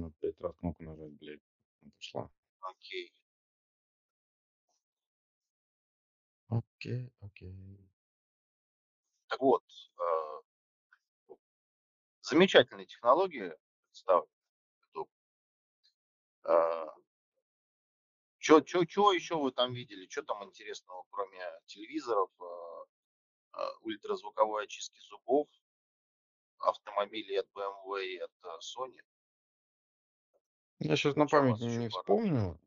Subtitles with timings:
[0.00, 1.40] Надо 5 раз кнопку нажать, блядь.
[1.82, 2.30] Она пошла.
[2.60, 3.10] Окей.
[6.50, 7.54] Окей, окей.
[9.30, 9.62] Так вот,
[9.98, 10.04] э,
[12.22, 13.52] замечательные технологии
[13.90, 14.28] представлены.
[16.44, 16.86] Э,
[18.38, 20.06] чё, чё, чё еще вы там видели?
[20.08, 22.44] Что там интересного, кроме телевизоров, э,
[23.58, 25.48] э, ультразвуковой очистки зубов,
[26.58, 29.00] автомобилей от BMW и от Sony?
[30.84, 32.20] Я сейчас на память вас еще не порадовало?
[32.20, 32.60] вспомню.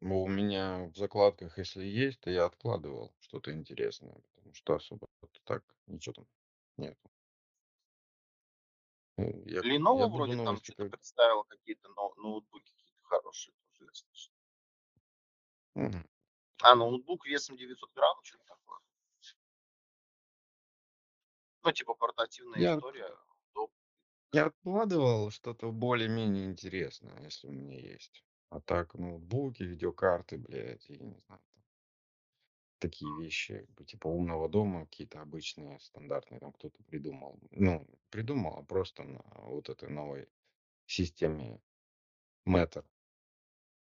[0.00, 5.06] Но у меня в закладках, если есть, то я откладывал что-то интересное, потому что особо
[5.20, 6.26] вот так ничего там
[6.76, 7.10] нету.
[9.16, 10.90] Ну, Я, Lenovo буду вроде там новости что-то как...
[10.92, 13.52] представила, какие-то ноу- ноутбуки какие-то хорошие.
[13.72, 14.32] Тоже я слышал.
[15.74, 16.06] Мгм.
[16.62, 18.78] А, ноутбук весом 900 грамм, что-то такое.
[21.64, 23.10] Ну, типа портативная Я, история.
[24.32, 28.24] Я откладывал что-то более-менее интересное, если у меня есть.
[28.50, 31.40] А так, ноутбуки, видеокарты, блядь, я не знаю.
[31.52, 31.64] там
[32.78, 37.38] Такие вещи, как бы, типа умного дома, какие-то обычные, стандартные, там кто-то придумал.
[37.50, 40.28] Ну, придумал, а просто на вот этой новой
[40.86, 41.60] системе
[42.46, 42.84] Matter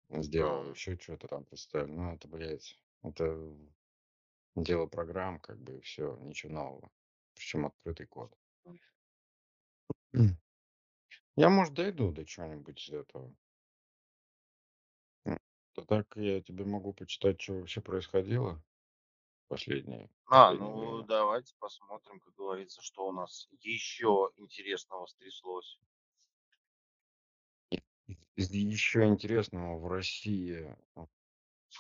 [0.10, 1.94] сделал, еще что-то там представил.
[1.94, 3.56] Ну, это, блядь, это
[4.56, 6.92] дело программ, как бы, и все, ничего нового.
[7.36, 8.39] Причем открытый код.
[10.14, 10.38] М.
[11.38, 13.36] Я, может, дойду до чего-нибудь из этого.
[15.26, 15.40] М.
[15.76, 18.62] Да так я тебе могу почитать, что вообще происходило
[19.50, 21.04] последнее, А, последнее ну время.
[21.04, 25.78] давайте посмотрим, как говорится, что у нас еще интересного стряслось.
[28.36, 30.76] Из еще интересного в России,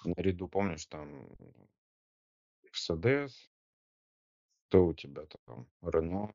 [0.05, 1.29] наряду, помнишь, там
[2.63, 3.49] Mercedes,
[4.67, 6.33] кто у тебя там, Renault,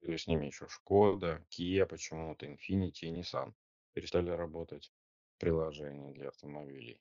[0.00, 3.52] или с ними еще Шкода, Kia почему-то, Infiniti и Nissan
[3.92, 4.92] перестали работать
[5.38, 7.00] приложения для автомобилей.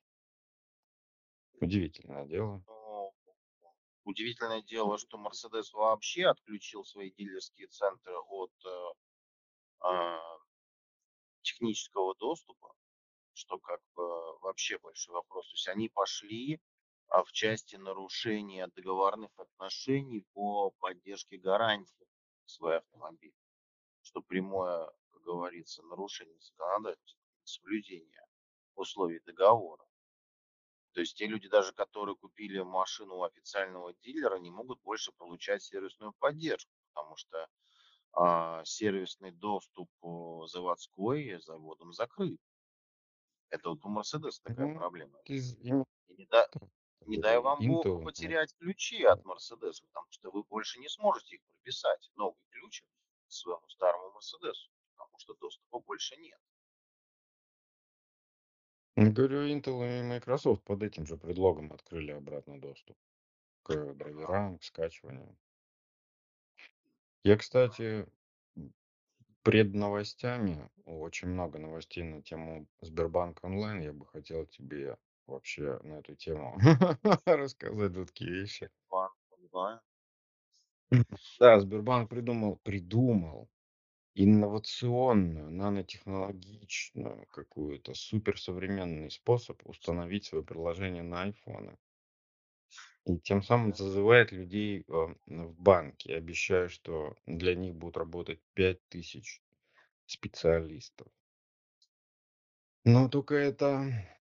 [1.61, 2.63] Удивительное дело.
[2.67, 3.13] Ну,
[4.05, 8.93] удивительное дело, что Mercedes вообще отключил свои дилерские центры от э,
[9.81, 10.19] а,
[11.41, 12.73] технического доступа,
[13.33, 15.47] что как бы вообще большой вопрос.
[15.49, 16.61] То есть они пошли
[17.07, 22.08] а, в части нарушения договорных отношений по поддержке гарантии
[22.49, 23.35] свой автомобиль,
[24.01, 28.27] что прямое, как говорится, нарушение законодательства, соблюдения
[28.75, 29.85] условий договора.
[30.93, 35.63] То есть те люди, даже которые купили машину у официального дилера, не могут больше получать
[35.63, 37.47] сервисную поддержку, потому что
[38.13, 39.89] а, сервисный доступ
[40.47, 42.39] заводской заводом закрыт.
[43.51, 45.19] Это вот у Mercedes такая Ну, проблема.
[45.25, 46.49] именно И не, да-
[47.05, 51.41] не дай вам бог потерять ключи от Mercedes, потому что вы больше не сможете их
[51.43, 52.83] прописать, новый ключ
[53.27, 56.39] к своему старому Mercedes, потому что доступа больше нет.
[58.95, 62.97] ну, говорю, Intel и Microsoft под этим же предлогом открыли обратно доступ
[63.63, 65.37] к драйверам, к скачиванию.
[67.23, 68.07] Я, кстати,
[69.43, 73.79] пред новостями, очень много новостей на тему Сбербанк онлайн.
[73.79, 74.97] Я бы хотел тебе
[75.29, 76.57] вообще на эту тему
[77.25, 78.69] рассказать вот такие вещи.
[78.89, 79.79] Банк онлайн.
[81.39, 83.49] Да, Сбербанк придумал, придумал
[84.15, 91.77] инновационную, нанотехнологичную какую-то суперсовременный способ установить свое приложение на айфоны.
[93.05, 94.83] И тем самым зазывает людей э,
[95.25, 99.41] в банки, обещая, что для них будут работать 5000
[100.05, 101.07] специалистов.
[102.83, 104.18] Но только это...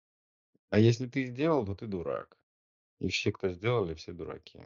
[0.73, 2.39] А если ты сделал, то ты дурак.
[2.99, 4.59] И все, кто сделали, все дураки.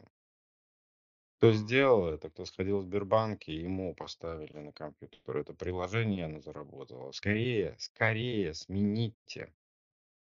[1.35, 6.39] Кто сделал это, кто сходил в Сбербанк, и ему поставили на компьютер это приложение, оно
[6.39, 7.11] заработало.
[7.11, 9.53] Скорее, скорее смените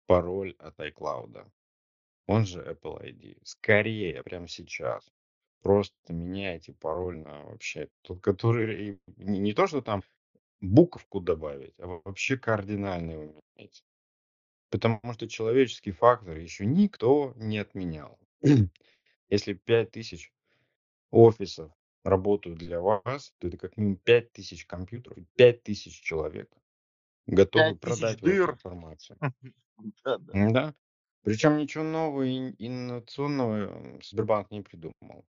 [0.07, 1.51] пароль от iCloud.
[2.25, 3.37] Он же Apple ID.
[3.43, 5.13] Скорее, прямо сейчас.
[5.61, 10.01] Просто меняйте пароль на вообще тот, который не, не то, что там
[10.61, 13.83] буковку добавить, а вообще кардинально его менять.
[14.75, 18.19] Потому что человеческий фактор еще никто не отменял.
[19.29, 20.33] Если 5000
[21.11, 21.71] офисов
[22.03, 26.51] работают для вас, то это как минимум 5000 компьютеров, 5000 человек
[27.25, 28.51] готовы продать дыр.
[28.51, 29.17] информацию.
[30.03, 30.51] Да, да.
[30.51, 30.75] Да.
[31.23, 35.25] Причем ничего нового и инновационного Сбербанк не придумал.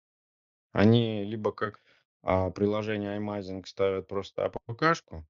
[0.72, 1.80] Они либо как
[2.22, 5.26] а, приложение iMazing ставят просто АПКшку,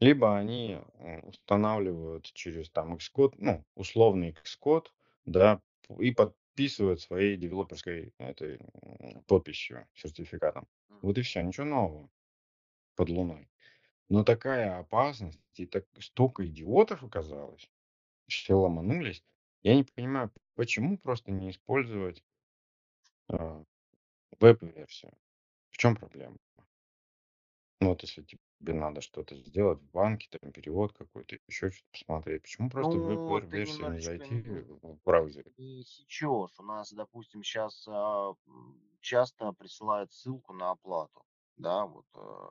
[0.00, 4.86] либо они м, устанавливают через там Xcode, ну, условный Xcode,
[5.26, 5.62] да,
[5.98, 10.68] и подписывают своей девелоперской этой м, подписью, сертификатом.
[11.02, 12.10] Вот и все, ничего нового
[12.96, 13.48] под луной.
[14.10, 17.70] Но такая опасность и так столько идиотов оказалось,
[18.28, 19.24] все ломанулись.
[19.62, 22.24] Я не понимаю, почему просто не использовать
[23.28, 23.62] а,
[24.40, 25.12] веб-версию?
[25.70, 26.38] В чем проблема?
[27.80, 28.22] Ну, вот если
[28.60, 33.04] тебе надо что-то сделать в банке, там перевод какой-то, еще что-то посмотреть, почему просто в
[33.04, 35.52] Ну, ты веб-версию не немножечко зайти н- в браузере?
[35.58, 36.58] не сечешь.
[36.58, 37.86] У нас, допустим, сейчас
[39.00, 41.24] часто присылают ссылку на оплату.
[41.56, 42.48] Да, вот э,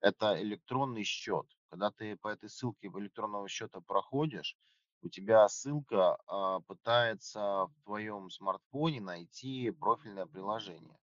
[0.00, 1.46] это электронный счет.
[1.70, 4.56] Когда ты по этой ссылке в электронного счета проходишь,
[5.02, 10.98] у тебя ссылка а, пытается в твоем смартфоне найти профильное приложение.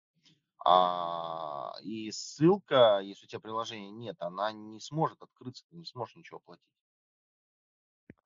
[0.65, 6.17] А, и ссылка, если у тебя приложения нет, она не сможет открыться, ты не сможешь
[6.17, 6.65] ничего оплатить.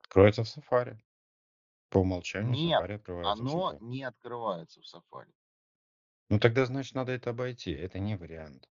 [0.01, 0.99] Откроется в Safari.
[1.91, 3.79] По умолчанию Нет, Safari открывается в оно Safari.
[3.81, 5.33] не открывается в Safari.
[6.31, 7.73] Ну тогда, значит, надо это обойти.
[7.73, 8.69] Это не вариант.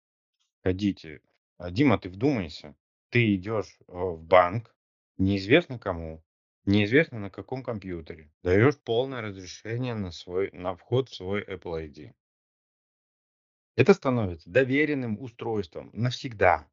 [0.64, 1.22] Ходите.
[1.58, 2.76] А, Дима, ты вдумайся.
[3.10, 4.74] Ты идешь э, в банк,
[5.18, 6.24] неизвестно кому,
[6.66, 12.14] неизвестно на каком компьютере, даешь полное разрешение на свой, на вход в свой Apple ID.
[13.76, 16.70] Это становится доверенным устройством навсегда.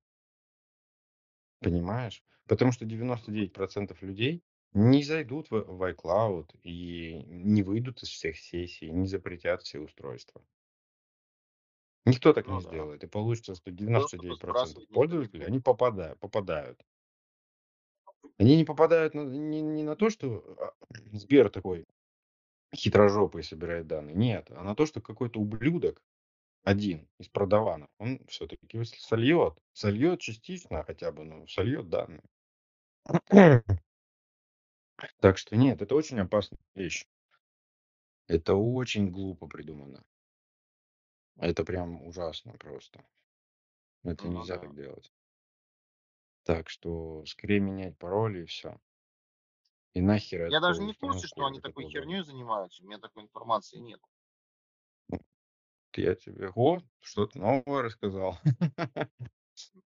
[1.60, 2.22] Понимаешь?
[2.46, 4.42] Потому что 99% людей
[4.72, 10.42] не зайдут в, в iCloud и не выйдут из всех сессий, не запретят все устройства.
[12.04, 12.70] Никто так не Ну да.
[12.70, 13.04] сделает.
[13.04, 15.48] И получится, что 99% сбрасывать никто не пользователей, будет.
[15.48, 16.84] они попадают, попадают.
[18.38, 20.72] Они не попадают на- не, не на то, что а,
[21.12, 21.86] Сбер такой
[22.74, 24.14] хитрожопый собирает данные.
[24.14, 26.02] Нет, а на то, что какой-то ублюдок
[26.64, 32.22] один из продаванов, он все-таки сольет, сольет частично хотя бы, но сольет данные.
[35.20, 37.06] Так что нет, это очень опасная вещь.
[38.26, 40.05] Это очень глупо придумано.
[41.37, 43.04] Это прям ужасно просто.
[44.04, 44.61] Это Ну нельзя да.
[44.62, 45.12] так делать.
[46.43, 48.81] Так что скорее менять пароли и все.
[49.94, 51.90] И нахер Я даже эту не в курсе, что они такой говна.
[51.93, 52.82] херней занимаются.
[52.82, 54.00] У меня такой информации нет.
[55.98, 58.38] Я тебе, о, что-то новое рассказал.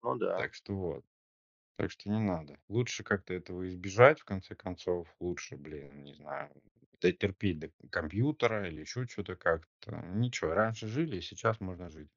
[0.04, 0.38] Ну да.
[0.38, 1.06] Так что вот.
[1.78, 2.60] Так что не надо.
[2.68, 5.08] Лучше как-то этого избежать, в конце концов.
[5.20, 6.52] Лучше, блин, не знаю,
[7.00, 10.04] дотерпеть до компьютера или еще что-то как-то.
[10.14, 12.10] Ничего, раньше жили, и сейчас можно жить.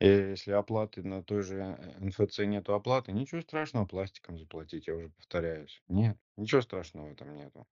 [0.00, 4.96] И если оплаты на той же э, НФЦ нету оплаты, ничего страшного пластиком заплатить, я
[4.96, 5.80] уже повторяюсь.
[5.86, 7.68] Нет, ничего страшного в этом нету.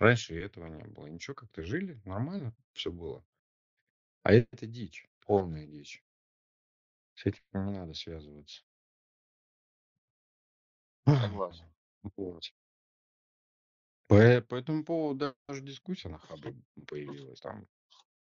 [0.00, 1.06] Раньше этого не было.
[1.06, 3.24] Ничего, как-то жили, нормально все было.
[4.22, 6.02] А это дичь, полная дичь.
[7.14, 8.62] С этим не надо связываться.
[11.06, 11.66] Согласен.
[12.16, 12.42] Вот.
[14.06, 16.54] По, по этому поводу даже дискуссия на Хабре
[16.86, 17.40] появилась.
[17.40, 17.66] Там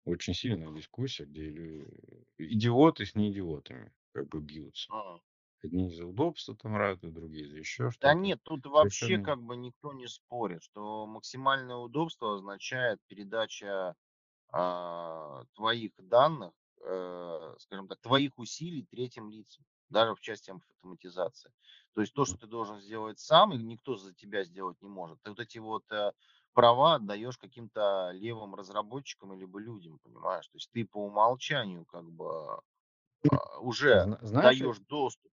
[0.06, 4.92] очень сильная дискуссия, где лю- идиоты с неидиотами как бы бьются.
[4.92, 5.22] Ага.
[5.62, 8.16] Одни за удобство там радуют, другие за еще Да что-то.
[8.16, 9.26] нет, тут вообще Совершенно...
[9.26, 13.96] как бы никто не спорит, что максимальное удобство означает передача
[14.52, 21.52] а, твоих данных, э, скажем так, твоих усилий третьим лицам, даже в части автоматизации.
[21.94, 25.22] То есть то, что ты должен сделать сам, и никто за тебя сделать не может.
[25.22, 26.14] Ты вот эти вот э,
[26.54, 30.48] права отдаешь каким-то левым разработчикам либо людям, понимаешь?
[30.48, 32.62] То есть ты по умолчанию как бы
[33.32, 35.32] а, уже Зна- Знаешь, даешь доступ.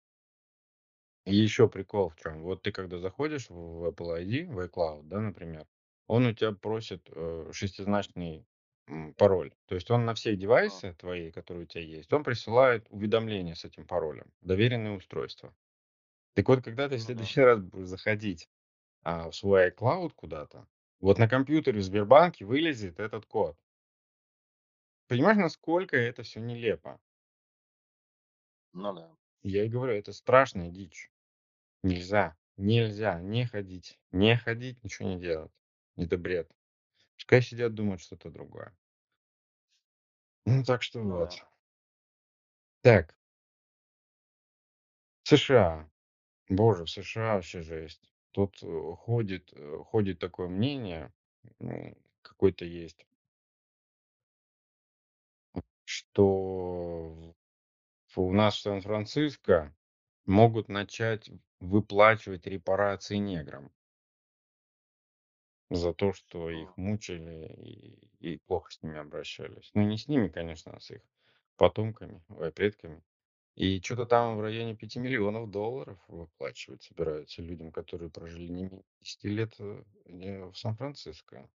[1.27, 2.43] Еще прикол в чем?
[2.43, 5.67] Вот ты когда заходишь в Apple ID, в iCloud, да, например,
[6.07, 8.47] он у тебя просит э, шестизначный
[8.89, 9.55] м, пароль.
[9.67, 13.55] То есть он на все А, девайсы твои, которые у тебя есть, он присылает уведомление
[13.55, 14.33] с этим паролем.
[14.41, 15.55] Доверенное устройство.
[16.35, 17.29] Так вот, когда ты в ну да.
[17.29, 18.49] следующий раз будешь заходить
[19.03, 20.69] а, в свой iCloud куда-то,
[21.01, 23.59] вот на компьютере в Сбербанке вылезет этот код.
[25.09, 27.01] Понимаешь, насколько это все нелепо?
[28.75, 29.17] Ну да.
[29.43, 31.11] Я и говорю, это страшная дичь.
[31.83, 35.53] Нельзя, нельзя не ходить, не ходить, ничего не делать.
[35.97, 36.51] Это бред.
[37.27, 38.73] Пускай сидят, думают что-то другое.
[40.47, 41.31] Ну, так что Ну вот.
[41.31, 41.49] да.
[42.83, 43.17] Так,
[45.25, 45.91] США.
[46.49, 48.11] Боже, в США вообще жесть.
[48.33, 48.67] Тут э,
[48.99, 51.13] ходит, э, ходит такое мнение,
[51.61, 53.07] м, какой-то есть,
[55.85, 57.35] что
[58.09, 59.75] в- у нас в Сан-Франциско
[60.27, 63.71] могут начать выплачивать репарации неграм
[65.71, 67.47] за то, что их мучили
[68.21, 69.71] и, и плохо с ними обращались.
[69.75, 71.03] Ну, не с ними, конечно, а с их
[71.57, 73.03] потомками, ой, предками.
[73.57, 78.85] И что-то там в районе 5 миллионов долларов выплачивать собираются людям, которые прожили не менее
[79.01, 81.49] 10 лет э, не в Сан-Франциско.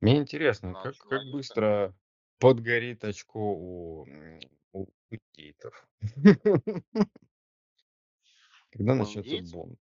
[0.00, 1.24] Мне интересно, На как, как человека.
[1.24, 1.94] быстро
[2.38, 4.38] подгорит очко у, м,
[4.72, 5.88] у индейцев.
[8.70, 9.54] Когда У начнется индейцев?
[9.54, 9.78] бунт?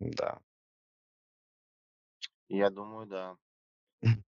[0.00, 0.40] Да.
[2.48, 3.36] Я думаю, да.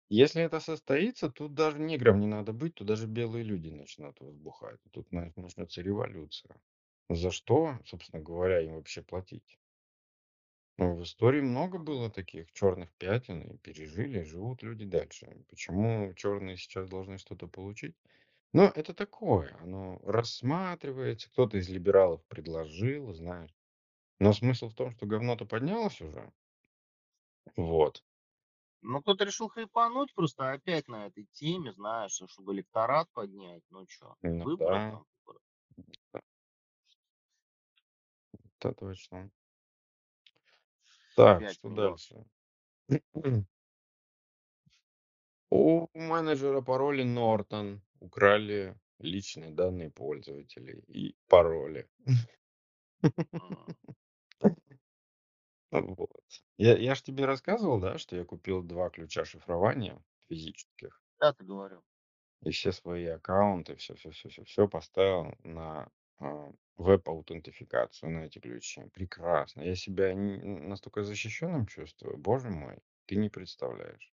[0.09, 4.79] Если это состоится, тут даже неграм не надо быть, тут даже белые люди начнут возбухать.
[4.91, 6.61] Тут на- начнется революция.
[7.09, 9.59] За что, собственно говоря, им вообще платить?
[10.77, 15.45] Ну, в истории много было таких черных пятен, и пережили, живут люди дальше.
[15.49, 17.95] Почему черные сейчас должны что-то получить?
[18.53, 23.55] Ну, это такое, оно рассматривается, кто-то из либералов предложил, знаешь.
[24.19, 26.31] Но смысл в том, что говно-то поднялось уже.
[27.55, 28.03] Вот.
[28.81, 33.63] Ну, кто-то решил хайпануть просто опять на этой теме, знаешь, чтобы электорат поднять.
[33.69, 35.05] Ну что, Ну выборы да, там.
[35.25, 35.39] выборы.
[36.13, 36.21] да,
[38.59, 39.31] это точно.
[41.15, 42.25] Так, Опять что не мо- дальше?
[45.49, 51.87] У менеджера пароля Norton украли личные данные пользователей и пароли.
[53.39, 53.75] М.
[55.71, 56.21] Вот.
[56.57, 61.01] Я, я ж тебе рассказывал, да, что я купил два ключа шифрования физических.
[61.19, 61.83] Да, ты говорил.
[62.45, 68.39] И все свои аккаунты, все, все, все, все, все поставил на а, веб-аутентификацию на эти
[68.39, 68.83] ключи.
[68.93, 69.61] Прекрасно.
[69.61, 72.17] Я себя не- настолько защищенным чувствую.
[72.17, 74.13] Боже мой, ты не представляешь.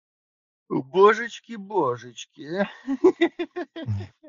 [0.70, 2.68] Божечки, божечки.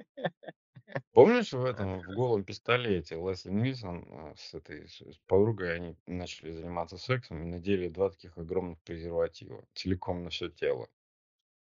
[1.13, 5.97] Помнишь в этом, в голом пистолете Лесли Нильсон а, с этой с с подругой, они
[6.07, 10.89] начали заниматься сексом и надели два таких огромных презерватива целиком на все тело.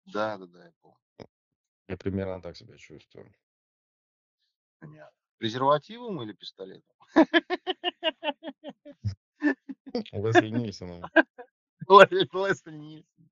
[0.06, 0.98] Да, да, да, я помню.
[1.88, 3.34] Я примерно так себя чувствую.
[4.80, 5.18] Понятно.
[5.38, 6.96] Презервативом или пистолетом?
[10.12, 11.04] Лесли Нильсоном.
[11.88, 13.30] Лесли Нильсон.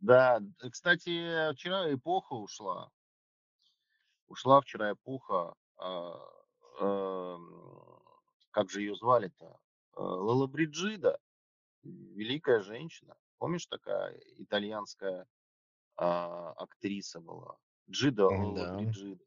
[0.00, 2.90] Да, кстати, вчера эпоха ушла.
[4.32, 5.54] Ушла вчера эпоха.
[5.76, 6.16] а,
[6.80, 8.02] эм,
[8.50, 9.44] Как же ее звали-то?
[9.94, 11.18] Э, Лола Бриджида.
[11.82, 13.14] Великая женщина.
[13.36, 15.26] Помнишь, такая итальянская
[15.96, 17.58] а, актриса была?
[17.90, 19.22] Джида Лола Да, Бриджида.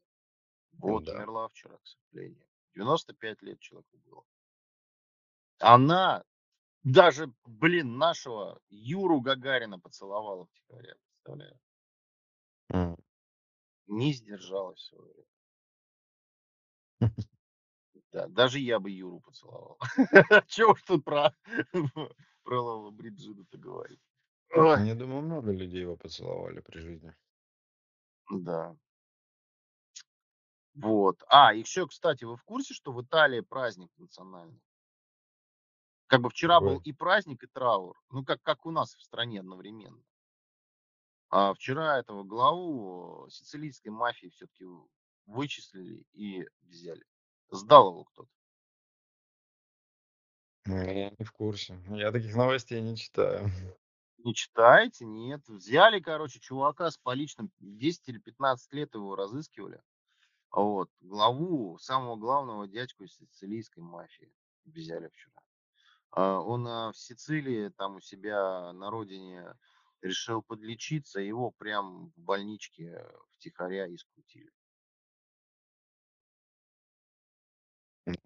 [0.78, 1.12] Вот, да.
[1.12, 2.44] умерла вчера, к сожалению.
[2.74, 4.24] 95 лет человеку было.
[5.60, 6.24] Она
[6.82, 10.96] даже, блин, нашего Юру Гагарина поцеловала втихаря.
[11.22, 11.60] Представляешь?
[12.70, 12.95] М.
[13.88, 15.26] Не сдержалась в своё время.
[18.12, 19.78] Да, даже я бы Юру поцеловал.
[20.46, 21.34] Чего уж тут про,
[22.44, 24.00] про Лолу Бриджиду-то говорить?
[24.56, 27.14] Ой, Я думаю, много людей его поцеловали при жизни.
[28.30, 28.76] да.
[30.74, 31.24] Вот.
[31.28, 34.62] А, еще, кстати, вы в курсе, что в Италии праздник национальный?
[36.08, 36.82] Как бы вчера был Какой?
[36.82, 37.96] и праздник, и траур.
[38.10, 40.02] Ну, как, как у нас в стране одновременно.
[41.28, 44.64] А вчера этого главу сицилийской мафии все-таки
[45.26, 47.04] вычислили и взяли.
[47.50, 48.30] Сдал его кто-то.
[50.66, 51.78] Ну, Я не в курсе.
[51.90, 53.50] Я таких новостей не читаю.
[54.18, 55.04] Не читаете?
[55.04, 55.46] Нет.
[55.46, 57.52] Взяли, короче, чувака с поличным.
[57.60, 59.80] 10 или 15 лет его разыскивали.
[60.50, 60.90] Вот.
[61.00, 64.32] Главу, самого главного дядьку из сицилийской мафии
[64.64, 65.40] взяли вчера.
[66.10, 69.54] А, Он а, в Сицилии, там у себя на родине,
[70.06, 71.20] решил подлечиться.
[71.20, 74.50] Его прям в больничке втихаря и скрутили.
[78.08, 78.16] М.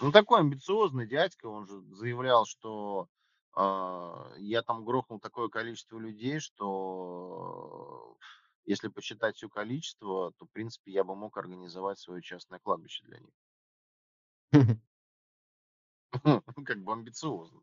[0.00, 3.08] Ну, такой амбициозный дядька, он же заявлял, что
[3.54, 8.16] а, я там грохнул такое количество людей, что
[8.64, 13.18] если посчитать все количество, то, в принципе, я бы мог организовать свое частное кладбище для
[13.20, 13.32] них.
[16.66, 17.60] Как бы амбициозно.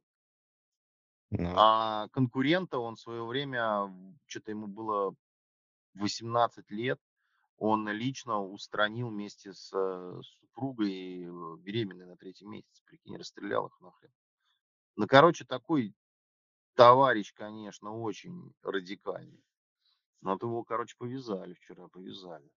[1.32, 3.94] Ну, А конкурента он в свое время,
[4.26, 5.16] что-то ему было
[5.94, 7.00] 18 лет,
[7.58, 12.82] он лично устранил вместе с э, супругой э, беременной на третьем месяце.
[12.86, 14.12] Прикинь, расстрелял их нахрен.
[14.96, 15.94] Ну, короче, такой
[16.76, 19.44] товарищ, конечно, очень радикальный.
[20.22, 22.50] Но вот его, короче, повязали вчера, повязали.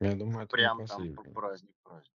[0.00, 2.19] я думаю, это Прям там праздник, праздник.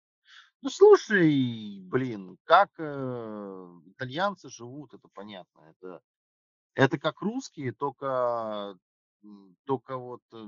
[0.62, 5.60] Ну, слушай, блин, как э, итальянцы живут, это понятно.
[5.70, 6.02] Это,
[6.74, 8.78] это как русские, только,
[9.24, 10.46] м, только вот э,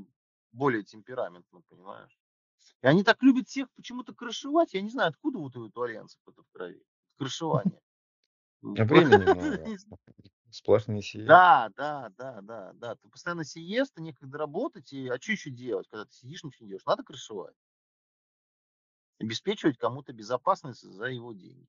[0.52, 2.19] более темпераментно, понимаешь?
[2.83, 4.75] И они так любят всех почему-то крышевать.
[4.75, 6.85] Я не знаю, откуда вот у итальянцев это в крови.
[7.19, 7.81] Крышевание.
[8.76, 9.62] А времени много.
[9.64, 9.99] Не знаю.
[10.50, 11.47] Сплошные сиесты.
[11.54, 12.95] Да, да, да, да, да.
[12.97, 14.92] Ты постоянно сиеста, некогда работать.
[14.92, 16.87] И, а что еще делать, когда ты сидишь, ничего не делаешь?
[16.87, 17.54] Надо крышевать.
[19.23, 21.69] Обеспечивать кому-то безопасность за его деньги.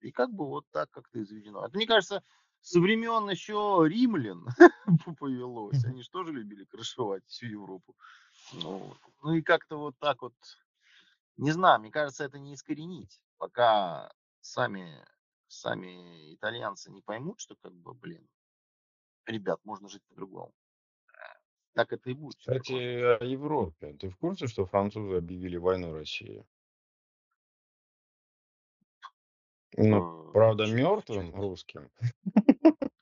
[0.00, 1.66] И как бы вот так как-то и заведено.
[1.66, 2.22] Это, мне кажется,
[2.60, 4.46] со времен еще римлян
[5.18, 5.84] повелось.
[5.84, 7.96] Они же тоже любили крышевать всю Европу.
[8.52, 10.34] Ну, ну и как-то вот так вот,
[11.36, 15.04] не знаю, мне кажется, это не искоренить, пока сами
[15.48, 18.28] сами итальянцы не поймут, что как бы, блин,
[19.26, 20.52] ребят, можно жить по-другому.
[21.76, 22.38] Так это и будет.
[22.40, 23.94] Кстати, о Европе.
[23.98, 26.44] Ты в курсе, что французы объявили войну России?
[29.78, 31.90] Ну, Э, правда, чё чё мертвым русским.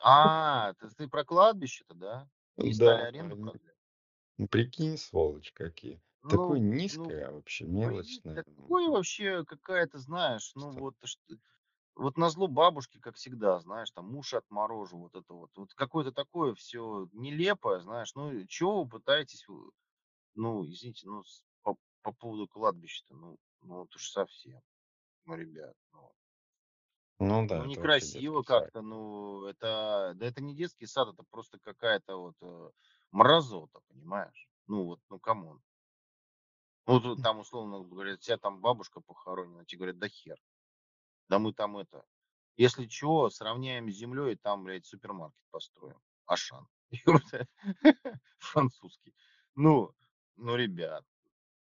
[0.01, 2.29] А, ты про кладбище-то, да?
[2.63, 3.75] Не стали Да, аренду они продлять?
[4.39, 6.01] ну, прикинь, сволочь какие.
[6.29, 8.35] Такое Ну ну, низкое вообще, блин, мелочное.
[8.35, 11.19] такое вообще какая-то, знаешь, ну Просто вот ш
[11.97, 15.51] вот назло бабушке, как всегда, знаешь, там уши отморожу, вот это вот.
[15.57, 18.15] Вот какое-то такое всё нелепое, знаешь.
[18.15, 19.71] Ну чё вы пытаетесь вы
[20.37, 24.61] ну, извините, ну, с по по поводу кладбища-то, ну ну это уж совсем.
[25.27, 26.13] Ну, ребят, ну.
[27.21, 28.71] Ну Ну, да, это вообще некрасиво детский сад.
[28.71, 32.71] как-то, ну, это да это не детский сад, это просто какая-то вот, э,
[33.11, 34.49] мразота, понимаешь?
[34.67, 35.63] Ну вот, ну come on.
[36.87, 37.23] Вот вот М.
[37.23, 40.37] там, условно говоря, у тя там бабушка похоронена, те говорят: "Да хер.
[41.31, 42.05] Да мы там это,
[42.57, 46.67] если чё, сравняем с землей, там, блядь, супермаркет построим, "Ашан"
[48.39, 49.15] французский.
[49.55, 49.93] Ну
[50.37, 51.05] ну, ребят,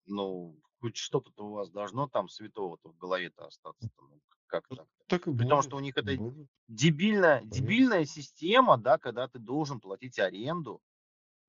[0.07, 5.05] ну, хоть что-то-то у вас должно там святого-то в голове-то остаться-то, ну, как Ну, так-то?
[5.07, 9.27] так и При том, будет, что у них это будет, дебильная дебильная система, да, когда
[9.29, 10.81] ты должен платить аренду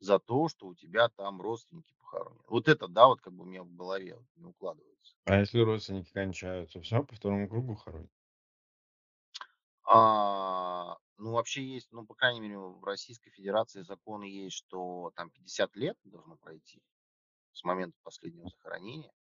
[0.01, 2.41] за то, что у тебя там родственники похоронены.
[2.49, 5.15] Вот это, да, вот как бы у меня в голове вот не укладывается.
[5.27, 8.11] А если родственники кончаются, всё, по второму кругу хоронят?
[9.85, 15.31] А, ну, вообще есть, ну, по крайней мере, в Российской Федерации законы есть, что там
[15.31, 16.83] 50 лет должно пройти
[17.53, 19.13] с момента последнего захоронения.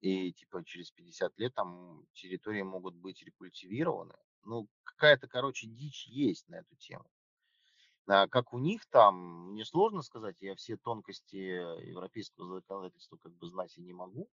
[0.00, 4.14] И типа через 50 лет там территории могут быть рекультивированы.
[4.44, 7.10] Ну, какая-то, короче, дичь есть на эту тему.
[8.08, 13.46] А как у них там, мне сложно сказать, я все тонкости европейского законодательства как бы
[13.48, 14.28] знать и не могу.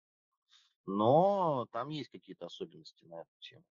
[0.88, 3.63] Но там есть какие-то особенности на эту тему.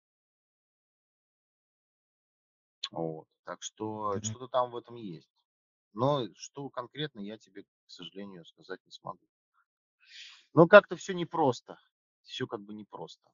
[2.92, 3.26] Вот.
[3.44, 4.22] Так что Мгм.
[4.22, 5.28] что-то там в этом есть.
[5.94, 9.26] Но что конкретно, я тебе, к сожалению, сказать не смогу.
[10.54, 11.78] Но как-то всё непросто.
[12.22, 13.28] Всё как бы непросто.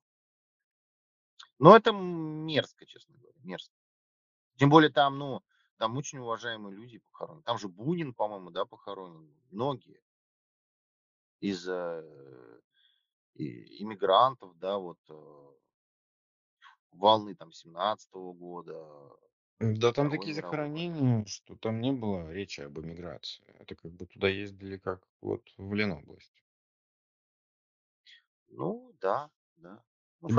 [1.59, 3.75] Но это, мерзко, честно говоря, мерзко.
[4.59, 5.43] Тем более там, ну,
[5.83, 7.43] там очень уважаемые люди похоронены.
[7.43, 9.35] Там же Бунин, по-моему, да, похоронен.
[9.51, 10.01] Многие.
[11.41, 12.61] Из, э,
[13.35, 15.53] иммигрантов, да, вот, э
[16.93, 18.77] волны там 17 года,
[19.61, 23.45] Да там такие захоронения, что там не было речи об эмиграции.
[23.59, 26.43] Это как бы туда ездили как вот в Ленобласть.
[28.49, 29.83] Ну да, да.
[30.21, 30.31] Ну,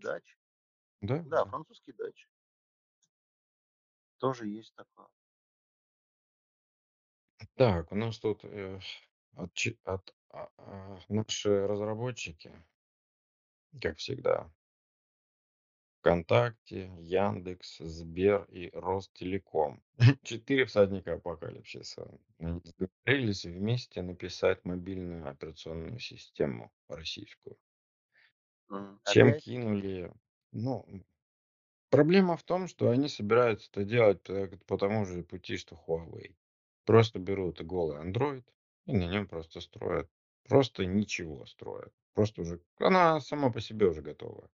[0.00, 0.38] дачи.
[1.00, 1.46] Да, Да, да.
[1.46, 2.28] французские дачи.
[4.20, 5.08] Тоже есть такое.
[7.56, 8.78] Так, у нас тут, э,
[9.34, 12.52] отчи от а, а, наши разработчики
[13.80, 14.50] как всегда
[16.02, 19.82] "ВКонтакте", "Яндекс", "Сбер" и "Ростелеком".
[20.22, 22.18] 4 всадника апокалипсиса.
[22.38, 27.58] Они сговорились вместе написать мобильную операционную систему российскую.
[28.70, 29.44] М, Чем опять?
[29.44, 30.12] кинули,
[30.52, 30.84] ну,
[31.90, 36.34] проблема в том, что они собираются это делать по по тому же пути, что Huawei.
[36.84, 38.46] Просто берут голый "Андроид"
[38.86, 40.08] и на нем просто строят.
[40.48, 41.92] Просто ничего строят.
[42.14, 44.48] Просто уже она сама по себе уже готова.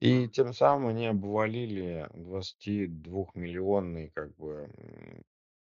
[0.00, 5.22] И тем самым они обвалили двадцатидвухмиллионный как бы, м,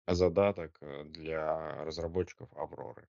[0.09, 3.09] задаток, э, для разработчиков "Авроры".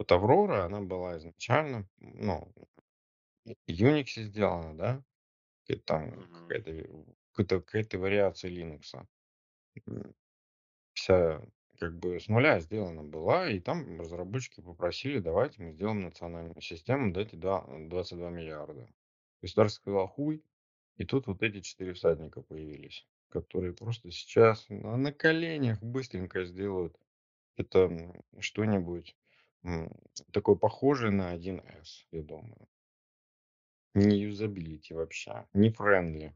[0.00, 2.52] Вот "Аврора", она была изначально, ну,
[3.44, 5.04] в "Юниксе" сделана, да?
[5.66, 6.48] Какая-то там Мгм.
[6.48, 9.06] какая-то, какой-то какая-то вариация "Линукса".
[9.88, 10.14] М.
[10.94, 11.42] Вся
[11.80, 17.12] как бы с нуля сделана была, и там разработчики попросили: "Давайте мы сделаем национальную систему,
[17.12, 18.88] дайте да 22 миллиарда".
[19.42, 20.44] Государство сказало: "Хуй".
[20.96, 26.96] И тут вот эти 4 всадника появились, которые просто сейчас на на коленях быстренько сделают
[27.56, 29.16] это, м, что-нибудь,
[29.64, 29.90] м,
[30.32, 32.68] такое похожее на 1С, я думаю.
[33.94, 36.32] Не юзабилити вообще, не friendly.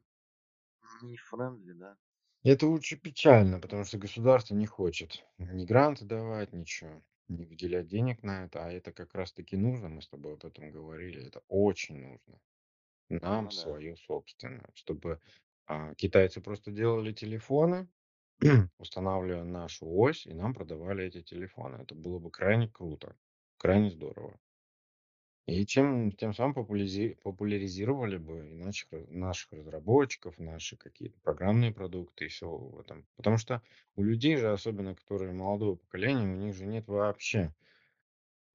[1.02, 1.96] Не friendly, да?
[2.44, 8.22] Это очень печально, потому что государство не хочет ни гранты давать, ничего, не выделять денег
[8.22, 8.64] на это.
[8.64, 12.40] А это как раз таки нужно, мы с тобой об этом говорили, это очень нужно.
[13.10, 13.76] Нам Ну да.
[13.76, 15.20] свое собственное, чтобы,
[15.66, 17.88] а, китайцы просто делали телефоны,
[18.78, 21.82] устанавливая нашу ось, и нам продавали эти телефоны.
[21.82, 23.16] Это было бы крайне круто,
[23.58, 24.40] крайне здорово.
[25.48, 32.24] И чем тем самым популизи популяризировали бы и наших наших разработчиков, наши какие-то программные продукты
[32.24, 33.06] и всё в этом.
[33.16, 33.62] Потому что
[33.94, 37.54] у людей же, особенно которые молодого поколения, у них же нет вообще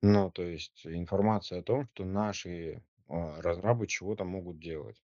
[0.04, 5.04] ну, то есть информации о том, что наши, а, разрабы чего-то могут делать.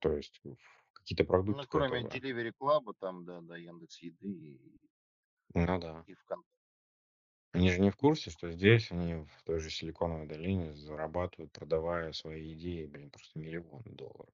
[0.00, 0.56] То есть в
[0.94, 2.12] какие-то Ну, продукты кроме готовые.
[2.12, 4.80] Delivery Club, там, да, да, Яндекс.Еды и
[5.54, 6.06] Ну да.
[6.06, 6.61] и "ВКонтакте".
[7.52, 12.12] Они же не в курсе, что здесь они в той же Силиконовой долине зарабатывают, продавая
[12.12, 14.32] свои идеи, блин, просто миллионы долларов.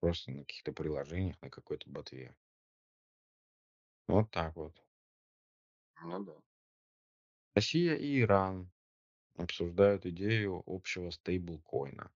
[0.00, 2.34] Просто на каких-то приложениях, на какой-то ботве.
[4.08, 4.74] Вот так вот.
[6.02, 6.34] Ну да.
[7.54, 8.70] Россия и Иран
[9.36, 12.12] обсуждают идею общего стейблкоина.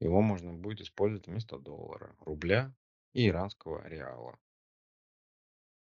[0.00, 2.74] Его можно будет использовать вместо доллара, рубля
[3.12, 4.38] и иранского реала.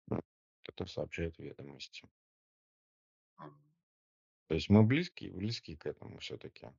[0.08, 0.20] Ну,
[0.68, 2.08] Это сообщают ведомости.
[3.40, 3.69] Мгм.
[4.50, 6.70] То есть мы близки, близки к этому все-таки.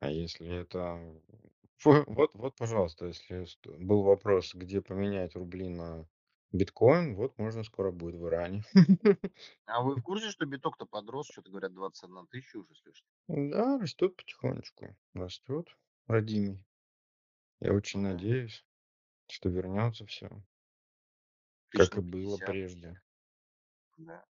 [0.00, 1.00] А если это...
[1.78, 3.46] Фу, Вот, вот, пожалуйста, если
[3.78, 6.06] был вопрос, где поменять рубли на
[6.52, 8.62] биткоин, вот можно скоро будет в Иране.
[9.66, 11.28] А вы в курсе, что биток-то подрос?
[11.28, 13.10] Что-то говорят, 21 тысяча уже с лишним.
[13.28, 14.96] Да, растет потихонечку.
[15.12, 16.64] Растет, родимый.
[17.60, 18.10] Я очень Да.
[18.12, 18.66] надеюсь,
[19.28, 20.30] что вернется все,
[21.68, 22.50] Тысяч как на и было 50.
[22.50, 23.02] прежде.
[23.98, 24.24] Да.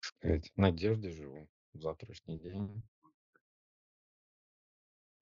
[0.00, 2.82] Сказать, надежды живу в завтрашний день.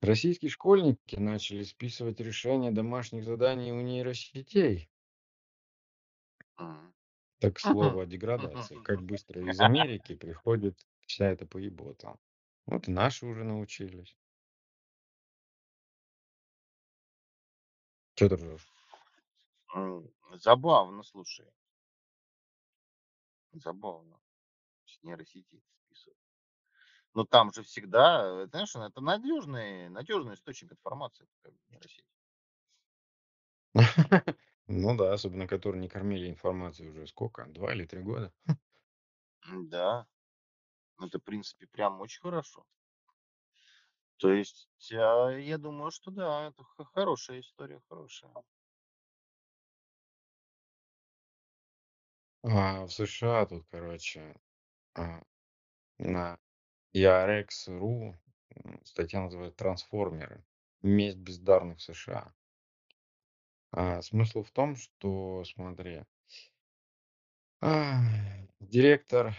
[0.01, 4.91] Российские школьники начали списывать решения домашних заданий у нейросетей.
[6.59, 6.93] Мгм.
[7.41, 8.79] Так, к слову о деградации.
[8.79, 12.17] Как быстро из Америки приходит вся эта поебота.
[12.67, 14.17] Вот и наши уже научились.
[18.17, 18.69] Че ты ржешь?
[19.75, 21.47] М, Забавно, слушай.
[23.53, 24.21] Забавно.
[24.87, 25.63] С нейросети.
[27.19, 32.05] Но там же всегда, знаешь, это надежный, надежный источник информации, как бы, нейросеть.
[34.71, 37.47] Ну да, особенно которые не кормили информацией уже сколько?
[37.47, 38.33] Два или три года?
[39.65, 40.07] Да,
[41.01, 42.67] это, в принципе, прям очень хорошо.
[44.19, 46.63] То есть, а, я думаю, что да, это
[46.95, 48.33] хорошая история, хорошая.
[52.43, 54.35] А в США тут, короче,
[54.95, 55.23] а,
[55.99, 56.39] на
[56.99, 58.17] ERX.ru
[58.65, 60.45] м, статья называется «Трансформеры.
[60.83, 62.35] Месть бездарных США».
[63.71, 66.03] А, смысл в том, что, смотри,
[67.61, 68.01] а,
[68.61, 69.35] директор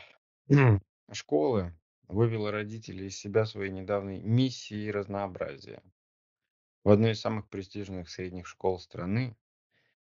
[1.11, 1.73] школы
[2.07, 5.81] вывела родителей из себя своей недавней миссией разнообразия.
[6.83, 9.37] В одной из самых престижных средних школ страны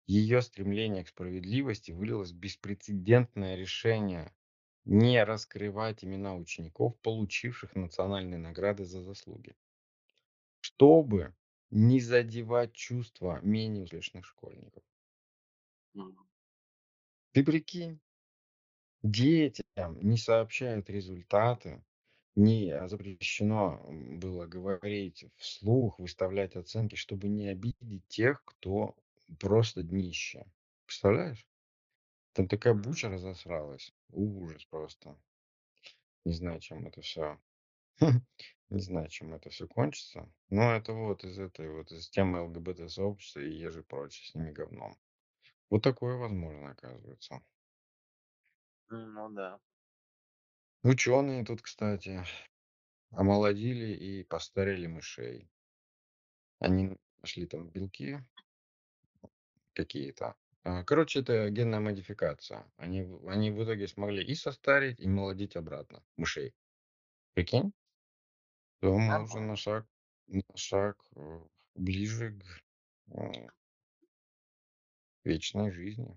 [0.07, 4.35] ее стремление к справедливости вылилось в беспрецедентное решение
[4.85, 9.55] не раскрывать имена учеников, получивших национальные награды за заслуги,
[10.59, 11.37] чтобы
[11.71, 14.83] не задевать чувства менее успешных школьников.
[17.33, 18.01] Ты прикинь,
[19.03, 21.85] детям не сообщают результаты,
[22.37, 28.97] не а, запрещено было говорить вслух, выставлять оценки, чтобы не обидеть тех, кто
[29.39, 30.47] просто днище.
[30.87, 31.47] Представляешь?
[32.35, 33.95] Там такая буча разосралась.
[34.11, 35.17] Ужас просто.
[36.25, 37.41] Не знаю, чем это все.
[38.71, 40.29] Не знаю, чем это все кончится.
[40.51, 44.99] Но это вот из этой вот, из темы ЛГБТ-сообщества и еже прочее с ними говном.
[45.71, 47.41] Вот такое возможно, оказывается.
[48.89, 49.61] Ну да.
[50.83, 52.25] Ученые тут, кстати,
[53.11, 55.49] омолодили и постарели мышей.
[56.59, 58.19] Они нашли там белки
[59.73, 60.37] какие-то.
[60.65, 62.71] А, Короче, это генная модификация.
[62.77, 66.55] Они, в- они в итоге смогли и состарить, и молодить обратно мышей.
[67.35, 67.73] Прикинь?
[68.81, 69.87] То мы уже на шаг,
[70.29, 71.41] на шаг э,
[71.75, 72.45] ближе к
[73.15, 73.49] э,
[75.23, 76.17] вечной жизни.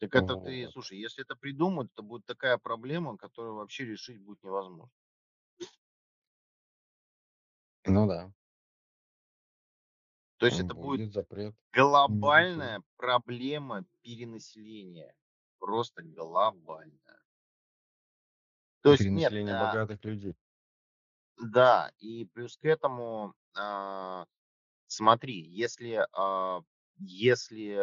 [0.00, 0.72] Так это ты, Вот.
[0.72, 4.90] слушай, если это придумают, то будет такая проблема, которую вообще решить будет невозможно.
[7.86, 8.32] Ну да,
[10.38, 15.14] То есть это будет будет запрет глобальная проблема перенаселения.
[15.58, 17.22] Просто глобальная.
[18.82, 20.34] То есть нет, а, богатых людей.
[21.40, 24.26] да, и плюс к этому, а,
[24.86, 26.62] смотри, если, а,
[27.00, 27.76] если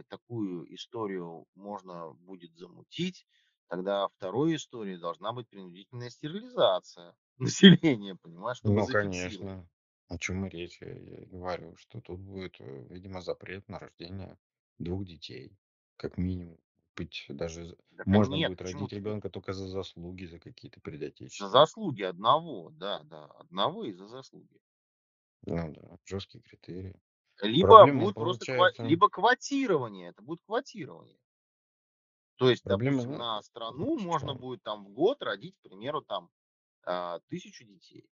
[0.00, 3.26] э, такую историю можно будет замутить,
[3.68, 9.68] тогда второй историей должна быть принудительная стерилизация населения, понимаешь, Ну, конечно.
[10.10, 10.82] О чем и речь?
[10.82, 14.38] Я, я и говорю, что тут будет, э, видимо, запрет на рождение
[14.78, 15.56] двух детей.
[15.96, 16.58] Как минимум.
[16.96, 20.26] Быть даже з- Так а можно нет, будет почему родить ты ребенка только за заслуги,
[20.26, 21.02] за какие-то перед
[21.38, 21.48] За Отечеством.
[21.48, 24.60] заслуги одного, да, да, одного и за заслуги.
[25.42, 26.98] Ну да, жесткие критерии.
[27.42, 31.18] Либо Проблема будет просто ква- получается, либо квотирование, это будет квотирование.
[32.38, 34.34] То есть, проблема, допустим, знаешь, на страну в можно чем?
[34.34, 36.30] будет там в год родить, к примеру, там
[36.84, 38.08] а, тысячу детей.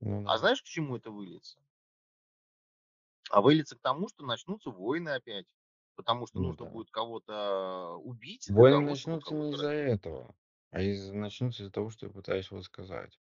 [0.00, 0.38] Ну А да.
[0.38, 1.60] знаешь, к чему это выльется?
[3.30, 5.46] А выльется к тому, что начнутся войны опять,
[5.96, 6.66] потому что Ну нужно да.
[6.66, 10.34] будет кого-то убить Войны того, начнутся не из-за этого,
[10.70, 13.18] а из начнутся из-за того, что я пытаюсь вот сказать.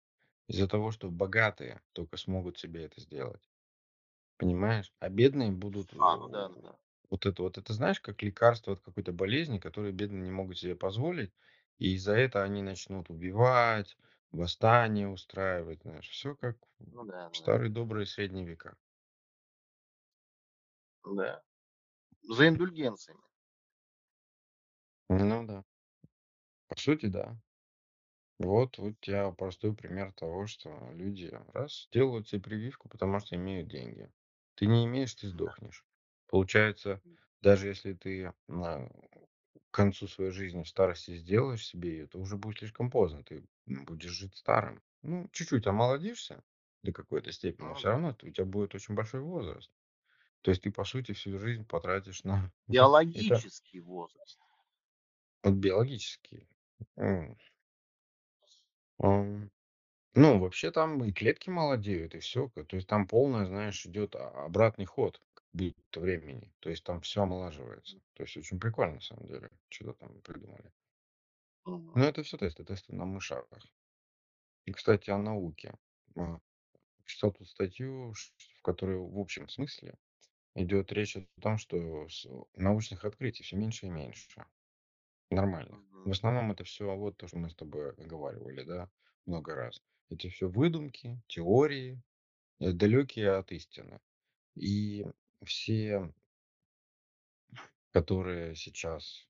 [0.47, 3.49] Из-за того, что богатые только смогут себе это сделать.
[4.37, 4.93] Понимаешь?
[4.99, 6.77] А бедные будут, э, А, ну да, ну да.
[7.09, 10.75] вот это вот, это знаешь, как лекарство от какой-то болезни, которые бедные не могут себе
[10.75, 11.33] позволить,
[11.77, 13.97] и из-за этого они начнут убивать,
[14.33, 16.57] восстания устраивать, знаешь, все как
[16.91, 17.37] Ну да, в да.
[17.37, 18.75] старые добрые средние века.
[21.17, 21.41] Да.
[22.23, 23.23] За индульгенциями.
[25.29, 25.63] Ну да,
[26.67, 27.37] по сути, да.
[28.39, 33.69] Вот, вот я простой пример того, что люди раз делают себе прививку, потому что имеют
[33.69, 34.11] деньги.
[34.55, 35.53] Ты не имеешь, ты Да.
[35.53, 35.85] сдохнешь.
[36.27, 37.01] Получается,
[37.41, 38.89] даже если ты на
[39.73, 43.23] к концу своей жизни в старости сделаешь себе ее, то уже будет слишком поздно.
[43.25, 44.83] Ты будешь жить старым.
[45.03, 46.43] Ну, чуть-чуть омолодишься
[46.83, 47.91] до какой-то степени, но Ну все да.
[47.91, 49.71] равно ты- у тебя будет очень большой возраст.
[50.41, 52.51] То есть ты, по сути, всю жизнь потратишь на...
[53.13, 54.37] Это Биологический возраст.
[55.43, 56.47] вот биологически.
[56.97, 57.37] М,
[58.99, 59.49] ам,
[60.15, 62.49] Ну, вообще там и клетки молодеют, и все.
[62.49, 65.21] То есть там полное, знаешь, идет а- обратный ход
[65.53, 66.53] будто времени.
[66.59, 68.01] То есть там все омолаживается.
[68.13, 70.71] То есть очень прикольно, на самом деле, что-то там придумали.
[71.65, 71.95] Мгм.
[71.95, 73.47] Но это все тесты, тесты на мышах.
[74.65, 75.75] И, кстати, о науке.
[76.15, 76.39] А,
[77.05, 79.95] Читал тут статью, ш- в которой в общем смысле
[80.55, 84.45] идет речь о том, что с- научных открытий все меньше и меньше.
[85.31, 85.81] Нормальных.
[86.05, 86.11] В Мгм.
[86.11, 88.91] основном это все вот то, что мы с тобой оговаривали, да,
[89.25, 89.81] много раз.
[90.09, 92.01] Это все выдумки, теории,
[92.59, 94.01] далекие от истины.
[94.55, 95.05] И
[95.43, 96.13] все,
[97.91, 99.27] которые сейчас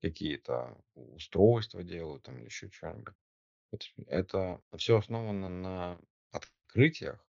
[0.00, 3.14] какие-то устройства делают там еще что-нибудь,
[4.06, 6.00] это все основано на
[6.30, 7.26] открытиях,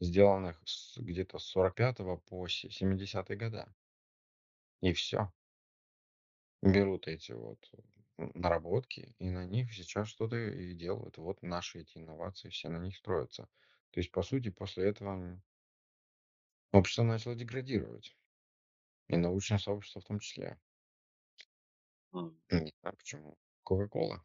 [0.00, 3.74] сделанных с- где-то с 45 по се- 70 года.
[4.80, 5.32] И все.
[6.62, 7.58] Берут эти вот
[8.16, 11.18] наработки, и на них сейчас что-то и делают.
[11.18, 13.48] Вот наши эти инновации все на них строятся.
[13.90, 15.42] То есть, по сути, после этого м,
[16.72, 18.16] общество начало деградировать.
[19.08, 20.58] И научное сообщество в том числе.
[22.12, 22.36] Мгм.
[22.50, 23.38] Не знаю почему.
[23.62, 24.24] Кока-кола.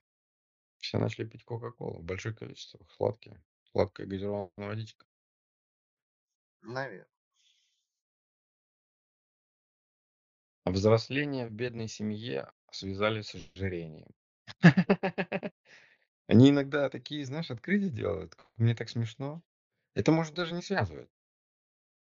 [0.79, 2.91] Все начали пить Кока-колу в больших количествах.
[2.91, 3.43] Сладкие.
[3.71, 5.05] Сладкая газированная водичка.
[6.63, 7.05] Наверно.
[10.65, 14.09] А взросление в бедной семье связали с ожирением.
[16.27, 18.35] Они иногда такие, знаешь, открытия делают.
[18.57, 19.41] Мне так смешно.
[19.93, 21.09] Это может даже не связывать.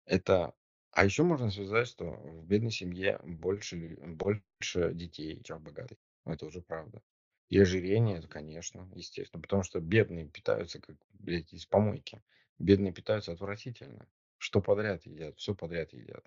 [0.04, 0.54] Это...
[0.90, 5.98] А еще можно связать, что в бедной семье больше, лю- больше детей, чем в богатой.
[6.24, 7.02] Это уже правда.
[7.50, 9.40] И ожирение, это, конечно, естественно.
[9.42, 12.22] Потому что бедные питаются, как, блядь, из помойки.
[12.58, 14.08] Бедные питаются отвратительно.
[14.38, 16.24] Что подряд едят, все подряд едят.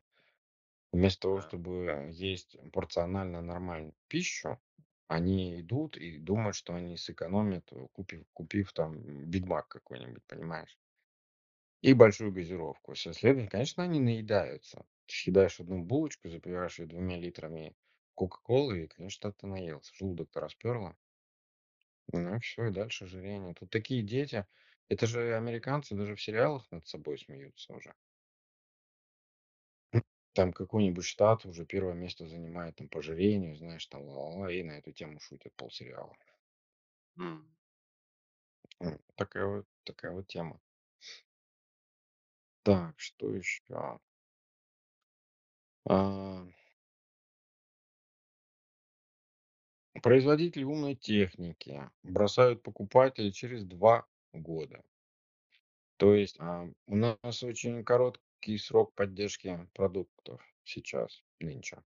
[0.92, 1.42] Вместо того, Да.
[1.42, 4.60] чтобы есть порционально нормальную пищу,
[5.08, 10.78] они идут и думают, что они сэкономят, э, купив, купив там Биг Мак какой-нибудь, понимаешь?
[11.84, 12.96] И большую газировку.
[12.96, 14.84] Со- Следовательно, конечно, они наедаются.
[15.06, 17.76] Ты съедаешь одну булочку, запиваешь ее двумя литрами
[18.16, 19.94] Кока-Колы, и, конечно, ты наелся.
[19.96, 20.96] Желудок-то расперло.
[22.14, 23.54] Ну все, и дальше ожирение.
[23.54, 24.46] Тут такие дети.
[24.88, 27.94] Это же американцы даже в сериалах над собой смеются уже.
[30.34, 34.74] Там какой-нибудь штат уже первое место занимает там по ожирению, знаешь, там ла-ла-ла, и на
[34.74, 36.18] эту тему шутят полсериала.
[38.82, 40.60] М, Такая вот, такая вот тема.
[42.64, 44.00] Так, что еще?
[45.90, 46.46] А,
[50.02, 54.84] производители умной техники бросают покупателей через два года.
[55.98, 61.84] То есть а, у нас очень короткий срок поддержки продуктов сейчас, нынче.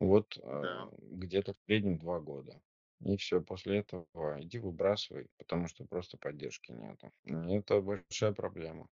[0.00, 0.52] Вот Да.
[0.52, 2.60] а, где-то в среднем два года.
[3.00, 4.06] И все, после этого
[4.40, 7.12] иди выбрасывай, потому что просто поддержки нету.
[7.24, 8.88] И Это большая проблема.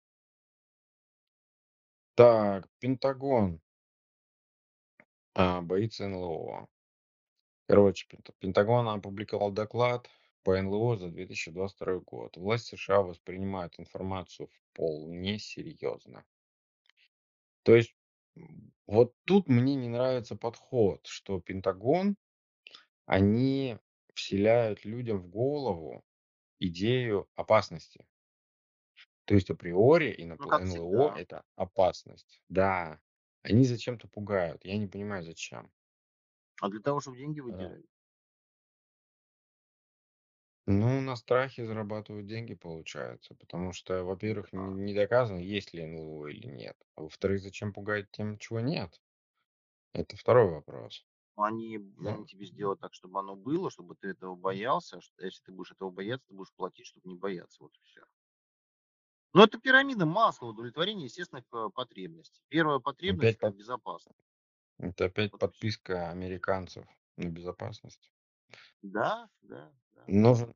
[2.16, 3.60] Так, Пентагон
[5.34, 6.66] а, боится НЛО.
[7.68, 10.08] Короче, Пент- Пентагон опубликовал доклад
[10.42, 12.38] по НЛО за 2022 год.
[12.38, 16.24] Власти США воспринимают информацию вполне серьезно.
[17.64, 17.94] То есть
[18.86, 22.16] вот тут мне не нравится подход, что Пентагон,
[23.04, 23.76] они
[24.14, 26.02] вселяют людям в голову
[26.60, 28.06] идею опасности.
[29.26, 32.42] То есть априори Ну, инопл- как НЛО это опасность.
[32.48, 33.00] Да,
[33.42, 34.64] они зачем-то пугают.
[34.64, 35.72] Я не понимаю, зачем.
[36.60, 37.86] А для того, чтобы деньги А, выделяли.
[40.68, 43.34] Ну, на страхе зарабатывают деньги, получается.
[43.34, 46.76] Потому что, во-первых, не, не доказано, есть ли НЛО или нет.
[46.94, 49.00] А во-вторых, зачем пугать тем, чего нет?
[49.94, 51.06] Это второй вопрос.
[51.36, 55.00] Они, они Ну, тебе сделают так, чтобы оно было, чтобы ты этого боялся.
[55.18, 57.62] Если ты будешь этого бояться, ты будешь платить, чтобы не бояться.
[57.62, 58.02] Вот и все.
[59.34, 62.42] Но это пирамида масла, удовлетворение естественных потребностей.
[62.48, 64.18] Первая потребность опять, это под- безопасность.
[64.78, 66.86] это опять Вот подписка американцев
[67.18, 68.10] на безопасность.
[68.82, 70.08] Да, да, да.
[70.08, 70.52] Нужен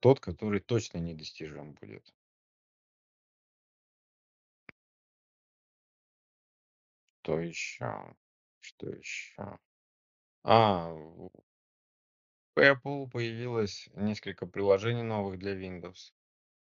[0.00, 2.14] тот, который точно недостижим будет.
[7.22, 8.14] Что еще?
[8.60, 9.58] Что еще?
[10.44, 11.30] А, в
[12.56, 16.12] Apple появилось несколько приложений новых для Windows.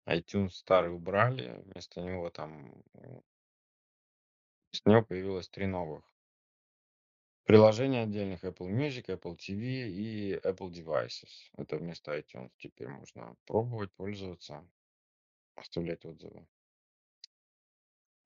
[0.09, 2.83] iTunes старый убрали, вместо него там,
[4.71, 6.05] вместо него появилось три новых.
[7.45, 11.51] Приложения отдельных Apple Music, Apple TV и Apple Devices.
[11.57, 14.67] Это вместо iTunes теперь можно пробовать, пользоваться,
[15.55, 16.47] оставлять отзывы.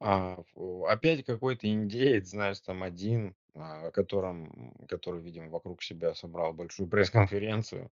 [0.00, 0.42] А,
[0.88, 6.88] опять какой-то индеец, знаешь, там один, а, о котором, который, видимо, вокруг себя собрал большую
[6.90, 7.90] пресс-конференцию.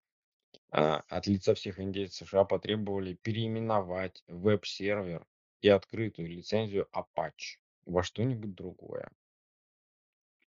[0.72, 5.26] А, от лица всех индейцев США потребовали переименовать веб-сервер
[5.60, 9.10] и открытую лицензию Apache во что-нибудь другое.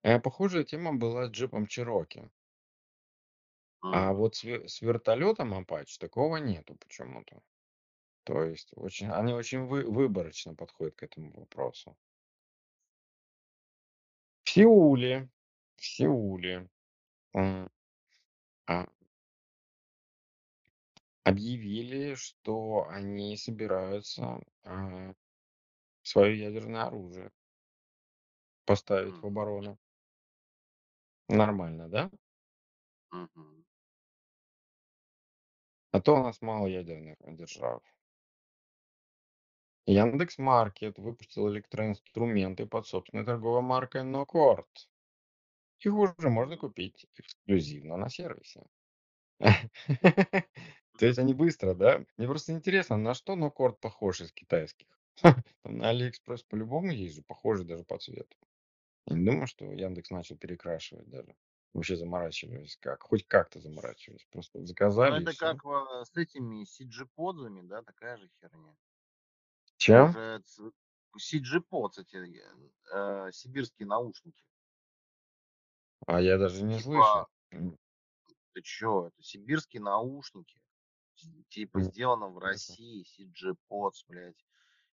[0.03, 2.29] Э, Похожая тема была с джипом Cherokee.
[3.93, 4.13] А Мгм.
[4.13, 7.41] вот с, ве- с вертолетом Apache такого нету почему-то.
[8.25, 11.97] То есть очень, они очень вы- выборочно подходят к этому вопросу.
[14.45, 15.31] В Сеуле,
[15.77, 16.69] в Сеуле
[17.35, 17.71] м,
[18.67, 18.87] а,
[21.25, 25.15] объявили, что они собираются а,
[26.03, 27.31] свое ядерное оружие
[28.65, 29.79] поставить в оборону.
[31.29, 32.11] Нормально, да?
[33.11, 33.65] Мгм.
[35.93, 37.83] А то у нас мало ядерных держав.
[39.87, 44.89] Яндекс Маркет выпустил электроинструменты под собственной торговой маркой Nocord.
[45.81, 48.63] Их уже можно купить эксклюзивно на сервисе.
[51.01, 52.05] То есть они быстро, да?
[52.19, 54.87] Мне просто интересно, на что Nocord похож из китайских?
[55.65, 58.37] На Алиэкспресс по-любому есть же, похожий даже по цвету.
[59.07, 61.35] Я не думаю, что Яндекс начал перекрашивать даже.
[61.73, 63.03] Вообще заморачивались как?
[63.03, 64.27] Хоть как-то заморачивались.
[64.31, 65.39] Просто Ну, заказали и это все.
[65.39, 68.77] как э, с этими CG-подзами, да, такая же херня.
[69.79, 70.15] Чем?
[71.17, 72.43] CG-подс, эти
[72.93, 74.45] э, сибирские наушники.
[76.07, 77.27] А я даже не слышал.
[77.51, 77.79] Типа,
[78.53, 80.61] ты чё, это сибирские наушники.
[81.49, 84.45] Типа, сделано в России, CG-подс, блядь.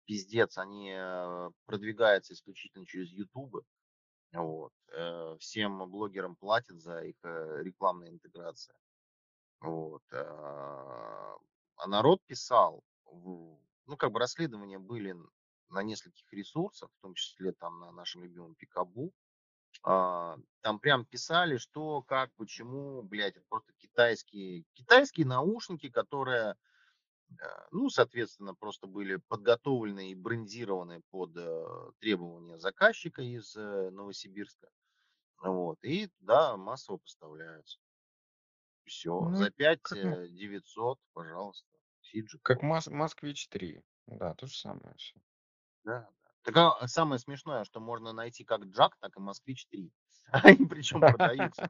[0.06, 3.66] Пиздец, они э, продвигаются исключительно через YouTube.
[4.34, 4.74] Вот.
[4.94, 8.76] Э, всем блогерам платят за их э, рекламные интеграции.
[9.62, 10.04] Вот.
[10.12, 11.36] а,
[11.78, 15.16] а народ писал, ну, как бы расследования были
[15.70, 19.12] на нескольких ресурсах, в том числе там на нашем любимом Пикабу.
[19.84, 26.56] А, Там прям писали, что, как, почему, блядь, это просто китайские, китайские наушники, которые,
[27.40, 34.70] э, ну, соответственно, просто были подготовлены и брендированы под э, требования заказчика из э, Новосибирска.
[35.44, 35.78] Вот.
[35.84, 37.80] И, да, массово поставляются.
[38.86, 39.30] Все.
[39.30, 41.68] Ну, За 5 как, м- 900, пожалуйста.
[42.02, 42.64] Сиджи как.
[42.64, 43.84] Мос- Москвич 3.
[44.08, 45.20] Да, то же самое все.
[45.84, 46.10] Да.
[46.46, 49.92] Так а, самое смешное, что можно найти как Джак, так и Москвич 3.
[50.32, 51.70] Они причем продаются.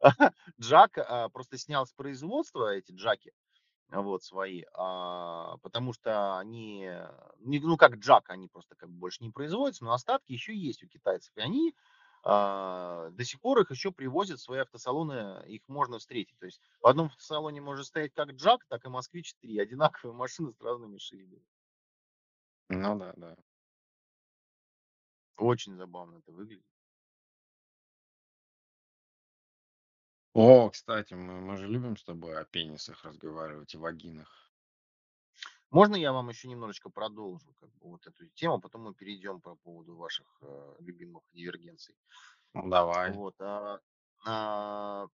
[0.60, 3.32] Джак а, просто снял с производства эти Джаки,
[3.90, 6.90] вот свои, а, потому что они,
[7.40, 10.88] ну как Джак, они просто как бы больше не производятся, но остатки еще есть у
[10.88, 11.32] китайцев.
[11.36, 11.74] И они
[12.22, 16.38] а, до сих пор их еще привозят в свои автосалоны, их можно встретить.
[16.38, 20.52] То есть в одном автосалоне может стоять как Джак, так и Москвич 3, одинаковые машины
[20.52, 21.44] с разными шильдами.
[22.68, 23.36] Ну да, да.
[25.36, 26.64] Очень забавно это выглядит.
[30.32, 34.44] О, кстати, мы, мы же любим с тобой о пенисах разговаривать и вагинах.
[35.70, 39.56] Можно я вам еще немножечко продолжу как бы, вот эту тему, потом мы перейдем по
[39.56, 41.96] поводу ваших э, любимых дивергенций.
[42.52, 43.12] Ну, давай.
[43.12, 43.80] Вот, а,
[44.24, 45.08] а,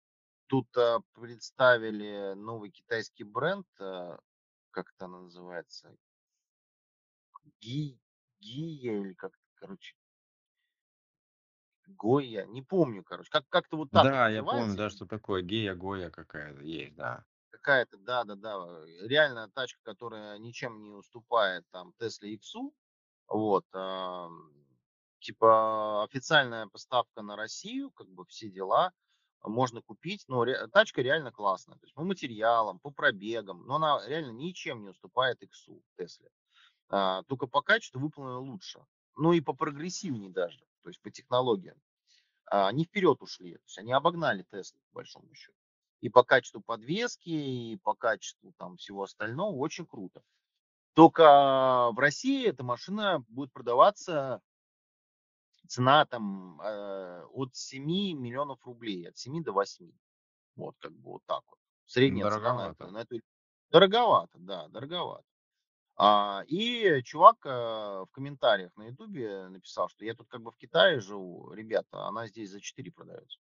[0.49, 4.19] тут а, представили новый китайский бренд, а,
[4.71, 5.97] как это она называется,
[7.61, 7.99] Ги,
[8.41, 9.95] Гия или как, короче,
[11.89, 15.75] Гоя, не помню, короче, как как-то вот так Да, я помню, да, что такое гея
[15.75, 17.27] гоя какая-то есть, да.
[17.51, 22.55] какая-то, да, да, да, реальная тачка, которая ничем не уступает там Tesla X,
[23.29, 24.53] Вот, ам,
[25.21, 28.93] типа официальная поставка на Россию, как бы все дела.
[29.45, 31.77] можно купить, но ре тачка реально классная.
[31.79, 36.31] То есть по материалам, по пробегам, но она реально ничем не уступает иксу, Тесле.
[36.91, 38.85] А, только по качеству выполнена лучше.
[39.17, 41.81] Ну и по прогрессивнее даже, то есть по технологиям.
[42.47, 45.57] А, они вперед ушли, то есть они обогнали Теслу, по большому счету.
[46.01, 50.23] И по качеству подвески, и по качеству там всего остального очень круто.
[50.95, 54.41] Только в России эта машина будет продаваться
[55.69, 59.93] цена там э, от 7 миллионов рублей, от 7 до 8.
[60.57, 61.59] Вот как бы вот так вот.
[61.85, 62.91] Средняя цена на эту, Дороговато.
[62.91, 63.21] на эту...
[63.71, 65.25] Дороговато, да, дороговато.
[66.01, 70.57] А, и чувак э, в комментариях на ютубе написал, что я тут как бы в
[70.57, 73.41] Китае живу, ребята, она здесь за 4 продается.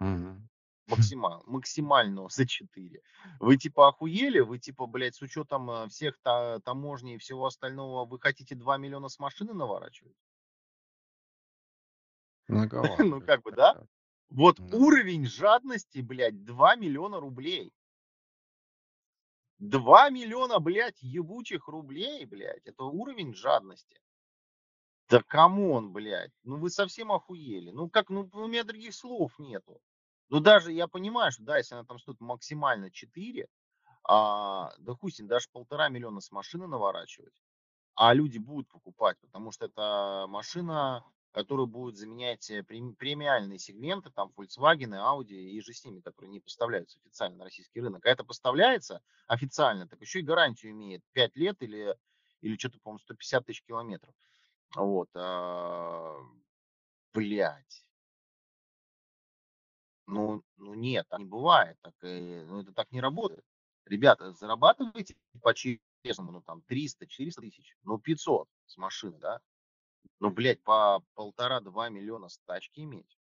[0.00, 0.48] Мгм.
[0.86, 3.02] Максимал, максимально за 4.
[3.40, 4.40] Вы типа охуели?
[4.40, 8.78] Вы типа, блядь, с учетом э, всех та, таможни и всего остального, вы хотите 2
[8.78, 10.16] миллиона с машины наворачивать?
[12.48, 13.84] Многовато Ну как бы, да?
[14.30, 17.70] Вот уровень жадности, блядь, 2 миллиона рублей.
[19.70, 22.66] 2 миллиона, блядь, ебучих рублей, блядь.
[22.66, 23.98] Это уровень жадности.
[25.08, 26.32] Да come on, блядь.
[26.42, 27.70] Ну вы совсем охуели.
[27.70, 29.80] Ну как, ну у меня других слов нету.
[30.28, 33.46] Ну даже я понимаю, что да, если она там стоит максимально 4,
[34.06, 37.34] а, да хуй ним, даже полтора миллиона с машины наворачивать.
[37.94, 41.04] А люди будут покупать, потому что это машина,
[41.34, 46.30] которая будет заменять э, прем- премиальные сегменты, там Volkswagen, Audi и же с ними, которые
[46.30, 48.06] не поставляются официально на российский рынок.
[48.06, 51.96] А это поставляется официально, так еще и гарантию имеет 5 лет или,
[52.40, 54.14] или что-то, по-моему, 150 тысяч километров.
[54.76, 56.20] Вот, а,
[57.12, 57.84] блядь.
[60.06, 61.76] Ну, ну нет, так не бывает.
[61.82, 63.44] Так, э, ну, это так не работает.
[63.86, 69.40] Ребята, зарабатывайте по-честному, ну там 300-400 тысяч, ну 500 с машины, да?
[70.20, 73.18] Ну, блядь, по полтора-два миллиона с тачки иметь.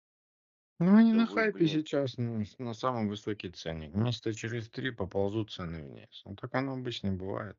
[0.79, 3.95] Ну, они Да на вы, хайпе блядь, сейчас с- на самый высокий ценник.
[3.95, 6.21] Месяца через три поползут цены вниз.
[6.25, 7.57] Ну, так оно обычно бывает.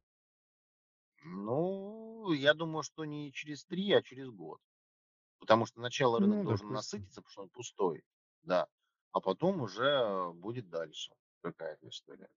[1.24, 4.60] ну, я думаю, что не через три, а через год.
[5.40, 6.72] Потому что сначала рынок Ну, должен допустим.
[6.72, 8.04] насытиться, потому что он пустой,
[8.42, 8.68] да.
[9.12, 12.30] А потом уже будет дальше какая-то история.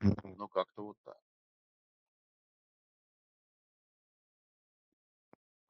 [0.00, 1.20] Ну, Ну, как-то вот так.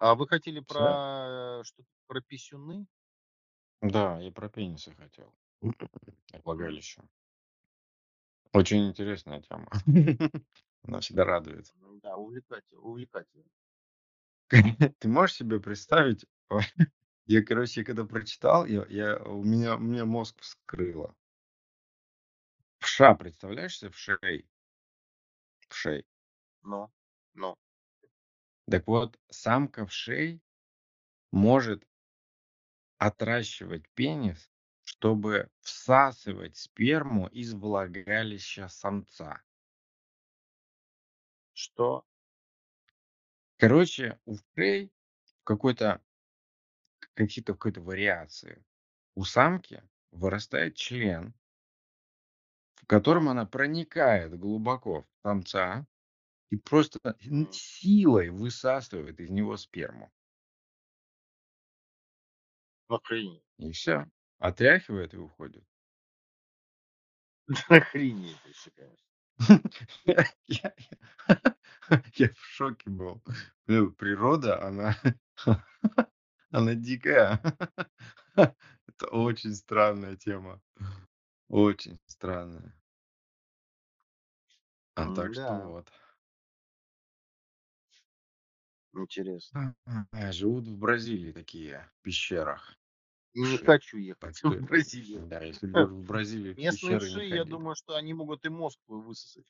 [0.00, 0.98] А вы хотели всё.
[0.98, 2.86] про что-то про писюны?
[3.82, 5.34] Да, я про пенисы хотел.
[6.44, 7.02] Влагалище.
[8.52, 9.68] Очень интересная тема.
[10.84, 11.74] Она всегда радует.
[11.82, 13.50] м, Да, увлекательно, увлекательно.
[14.98, 16.26] Ты можешь себе представить?
[17.26, 21.14] Я, короче, когда прочитал, я, я, у меня, у меня мозг вскрыло.
[22.78, 24.46] Вша, представляешь себе вшей?
[25.68, 26.04] Вшей.
[26.62, 26.90] Ну,
[27.34, 27.54] ну,
[28.70, 30.40] Так вот, самка вшей
[31.32, 31.84] может
[32.98, 34.48] отращивать пенис,
[34.82, 39.42] чтобы всасывать сперму из влагалища самца.
[41.52, 42.06] что?
[43.56, 44.92] Короче, у вшей
[45.24, 46.00] в какой-то
[47.14, 48.64] какие-то какой-то вариации
[49.16, 51.34] у самки вырастает член,
[52.76, 55.86] в котором она проникает глубоко в самца
[56.50, 57.16] и просто
[57.52, 60.12] силой высасывает из него сперму.
[62.88, 63.42] охренеть.
[63.58, 64.06] И все.
[64.38, 65.64] Отряхивает и уходит.
[67.68, 69.10] Охренеть вообще, конечно.
[72.14, 73.22] Я, в шоке был.
[73.66, 74.96] Природа, она,
[76.50, 77.40] она дикая.
[78.34, 80.60] Это очень странная тема.
[81.48, 82.74] Очень странная.
[84.94, 85.88] А так что вот.
[88.94, 89.74] Интересно.
[90.12, 92.76] А, Живут в Бразилии такие, в пещерах.
[93.34, 93.64] Не Вши.
[93.64, 95.26] хочу ехать в Бразилию.
[95.26, 97.50] да, если будешь в Бразилии в Местные пещеры, не я ходи.
[97.50, 99.46] думаю, что они могут и мозг твой высосать.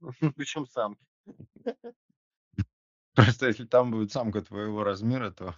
[0.36, 1.04] Причем самки.
[3.14, 5.54] Просто если там будет самка твоего размера, то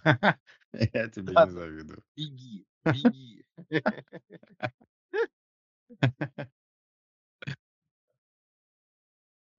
[0.73, 2.03] я тебе Да, не завидую.
[2.15, 3.43] Беги, беги.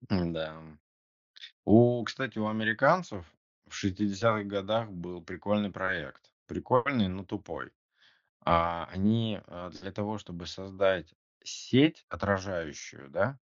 [0.09, 0.61] Да.
[1.65, 3.25] У, кстати, у американцев
[3.69, 6.33] в 60-х годах был прикольный проект.
[6.47, 7.71] Прикольный, но тупой.
[8.41, 11.13] А, они а, для того, чтобы создать
[11.43, 13.39] сеть отражающую, да,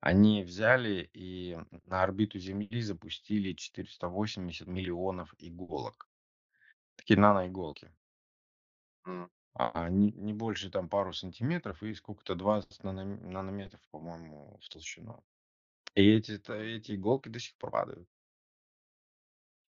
[0.00, 6.08] они взяли и на орбиту Земли запустили 480 миллионов иголок.
[6.96, 7.90] Такие наноиголки.
[9.54, 15.24] А, не, не больше там пару сантиметров и сколько-то 20 наном- нанометров, по-моему, в толщину.
[15.94, 18.08] И эти, эти иголки до сих пор падают.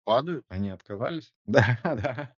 [0.04, 0.44] Падают?
[0.48, 1.32] Они отказались?
[1.46, 2.36] Да, да.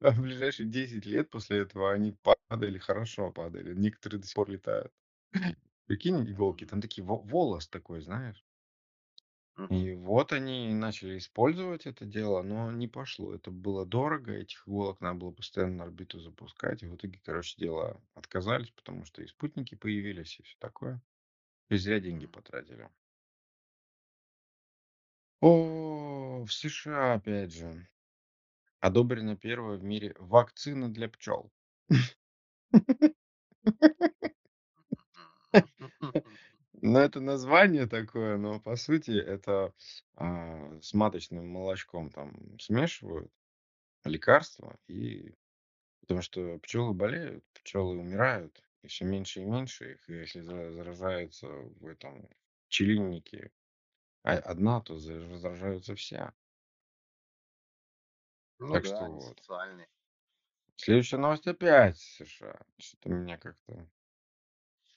[0.00, 2.16] А в ближайшие 10 лет после этого они
[2.48, 3.74] падали, хорошо падали.
[3.74, 4.92] Некоторые до сих пор летают.
[5.86, 8.44] Прикинь, иголки, там такие во волос такой, знаешь.
[9.56, 9.74] Мгм.
[9.74, 13.34] И вот они начали использовать это дело, но не пошло.
[13.34, 16.82] Это было дорого, этих иголок надо было постоянно на орбиту запускать.
[16.82, 21.00] И в итоге, короче, дела отказались, потому что и спутники появились, и все такое.
[21.70, 22.90] И зря деньги потратили.
[25.40, 25.50] О,
[26.46, 27.88] в США, опять же,
[28.80, 31.52] одобрена первая в мире вакцина для пчел.
[36.82, 39.72] Ну, это название такое, но по сути это
[40.14, 43.32] а, с маточным молочком там смешивают
[44.04, 45.34] лекарства, и
[46.02, 50.72] потому что пчелы болеют, пчелы умирают, и все меньше и меньше их, и если за-
[50.72, 52.28] заражается в этом
[52.68, 53.52] пчелиннике
[54.34, 56.32] одна, то за- заражаются все.
[58.58, 59.38] Ну Так что да, они вот.
[59.38, 59.88] социальные.
[60.76, 62.58] Следующая новость опять США.
[62.78, 63.88] Что-то меня как-то...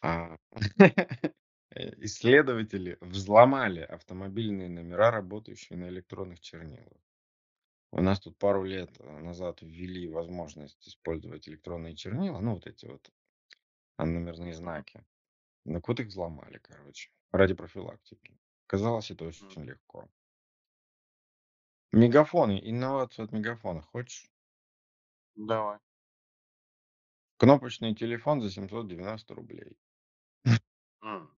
[0.01, 0.37] А,
[0.79, 7.01] э, Исследователи взломали автомобильные номера, работающие на электронных чернилах.
[7.91, 12.85] У нас тут пару лет э, назад ввели возможность использовать электронные чернила, ну вот эти
[12.85, 13.11] вот
[13.97, 15.03] а, номерные знаки.
[15.65, 18.37] Так вот их взломали, короче, ради профилактики.
[18.69, 20.07] Казалось, это очень легко.
[21.91, 23.83] Мегафоны, инновация от мегафона.
[23.83, 24.31] Хочешь?
[25.35, 25.79] Давай.
[27.37, 29.79] Кнопочный телефон за 790 рублей.
[31.03, 31.29] М.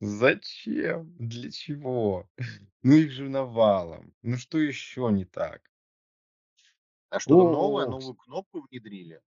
[0.00, 1.16] Зачем?
[1.18, 2.28] Для чего?
[2.82, 4.14] Ну их же навалом.
[4.22, 5.70] Ну что еще не так?
[7.10, 9.22] А что-то новое, О, новую кнопку внедрили?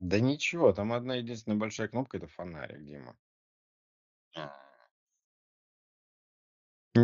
[0.00, 3.16] да ничего, там одна единственная большая кнопка, это фонарик, Дима.
[4.34, 4.44] А,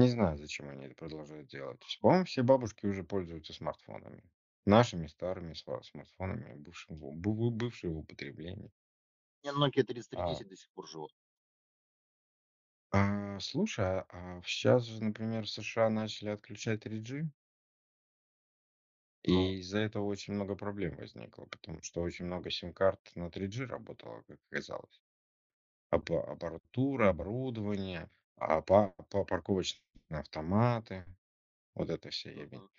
[0.00, 1.80] Не знаю, зачем они это продолжают делать.
[2.00, 4.24] По-моему, все бабушки уже пользуются смартфонами.
[4.66, 8.72] Нашими старыми сва- смартфонами, бывшим в- бу- бывшие в употреблении.
[9.44, 9.84] Не, Nokia
[10.14, 11.12] А, 3310 до сих пор живут.
[12.92, 17.28] а, слушай, а, сейчас же, например, в США начали отключать 3G,
[19.26, 23.64] Ну, и из-за этого очень много проблем возникло, потому что очень много сим-карт на 3G
[23.66, 25.02] работало, как оказалось.
[25.90, 29.80] Апа- аппаратура, оборудование, а па- па- парковочные
[30.10, 31.04] автоматы,
[31.74, 32.58] вот это вся ебень.
[32.58, 32.70] мгм.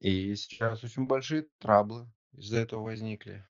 [0.00, 3.46] И сейчас очень большие траблы из-за этого возникли.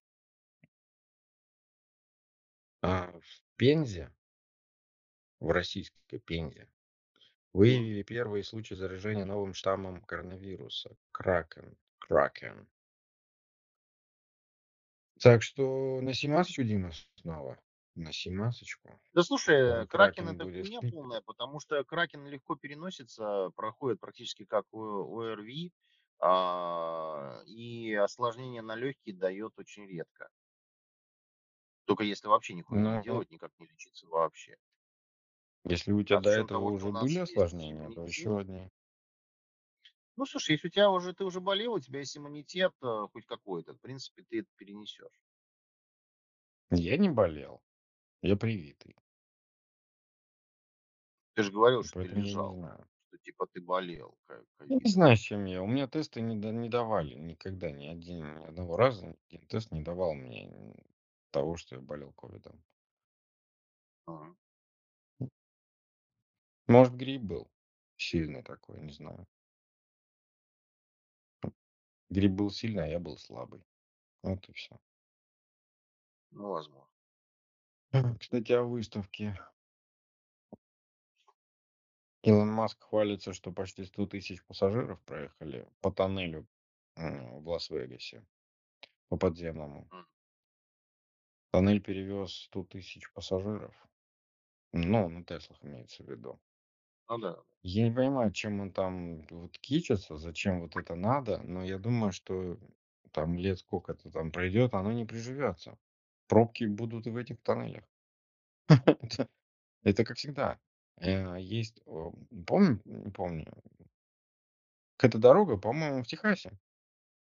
[2.81, 4.11] А в Пензе,
[5.39, 6.69] в российской Пензе, М.
[7.53, 10.95] выявили первые случаи заражения новым штаммом коронавируса.
[11.11, 11.77] Кракен.
[11.99, 12.67] Кракен.
[15.19, 17.59] Так что на семасочку, Дима, снова.
[18.05, 18.99] На семасочку.
[19.13, 20.67] Да слушай, Кракен Кракен это будет.
[20.67, 25.73] хуйня полная, потому что Кракен легко переносится, проходит практически как ОРВИ,
[26.19, 30.29] а, и осложнение на легкие дает очень редко.
[31.83, 34.55] Только если вообще нихуя не Ну, делать, никак не лечиться вообще.
[35.63, 38.69] если у тебя А до этого того, уже были осложнения, то еще одни.
[40.17, 43.25] ну слушай, если у тебя уже ты уже болел, у тебя есть иммунитет э, хоть
[43.25, 45.19] какой-то, в принципе, ты это перенесешь.
[46.71, 47.61] Я не болел.
[48.21, 48.95] Я привитый.
[51.35, 52.87] Ты же говорил, что ты Поэтому я не лежал, знаю.
[53.07, 54.91] что типа ты болел ко- Я не ковидом.
[54.91, 55.61] знаю, с чем я.
[55.61, 59.05] У меня тесты не, да- не давали никогда, ни один, ни одного раза.
[59.07, 60.75] Ни один тест не давал мне м,
[61.31, 62.61] того, что я болел ковидом.
[64.05, 64.35] Ага.
[66.67, 67.51] Может, грипп был
[67.97, 69.27] сильный такой, не знаю.
[72.11, 73.63] Грипп был сильный, а я был слабый.
[74.23, 74.79] Вот и все.
[76.31, 76.88] Ну, возможно.
[78.19, 79.35] Кстати, о выставке.
[82.23, 86.47] Илон Маск хвалится, что почти 100 тысяч пассажиров проехали по тоннелю
[86.95, 88.25] м, в Лас-Вегасе,
[89.09, 89.89] по подземному.
[91.51, 93.75] Тоннель перевез 100 тысяч пассажиров.
[94.73, 96.39] Ну, на Теслах имеется в виду.
[97.09, 97.43] Ну да.
[97.63, 102.11] Я не понимаю, чем он там вот кичится, зачем вот это надо, но я думаю,
[102.11, 102.57] что
[103.11, 105.77] там лет сколько-то там пройдет, оно не приживется.
[106.29, 107.83] Пробки будут и в этих тоннелях.
[108.69, 109.29] Это,
[109.83, 110.59] это как всегда.
[110.97, 112.13] Э, Есть, о,
[112.47, 113.47] помню, не помню,
[114.97, 116.57] какая-то дорога, по-моему, в Техасе.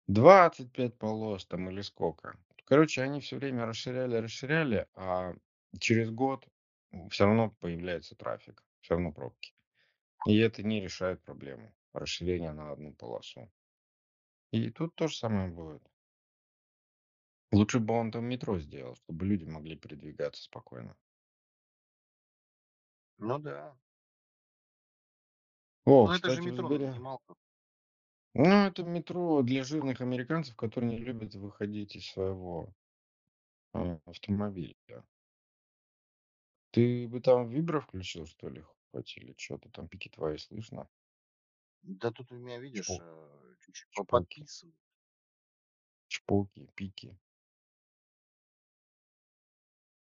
[0.08, 2.36] 25 полос там или сколько.
[2.64, 5.34] Короче, они все время расширяли, расширяли, а
[5.78, 6.46] через год
[7.10, 9.54] все равно появляется трафик, все равно пробки.
[10.26, 13.50] И это не решает проблему расширения на одну полосу.
[14.50, 15.82] И тут то же самое будет.
[17.50, 20.96] Лучше бы он там метро сделал, чтобы люди могли передвигаться спокойно.
[23.18, 23.76] Ну да.
[25.84, 26.94] О, Ну это же кстати, в метро Сбере...
[28.34, 32.72] Ну, это метро для жирных американцев, которые не любят выходить из своего
[33.72, 35.04] а, автомобиля.
[36.70, 40.88] Ты бы там вибро включил, что ли, хоть или что-то там пики твои слышно?
[42.00, 44.76] Да тут у меня, видишь, Чпок, э, чуть-чуть по- чпоки, подписывают.
[46.08, 47.16] чпоки, пики.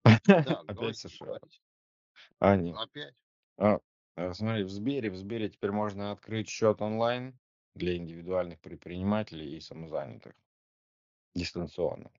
[0.27, 1.19] Опять давайте США.
[1.19, 1.63] поговорить.
[2.41, 2.77] А, нет.
[2.77, 3.15] Опять?
[3.59, 3.79] А,
[4.17, 7.39] а, смотри, в Сбере, в Сбере теперь можно открыть счет онлайн
[7.75, 10.35] для индивидуальных предпринимателей и самозанятых
[11.35, 12.11] дистанционно.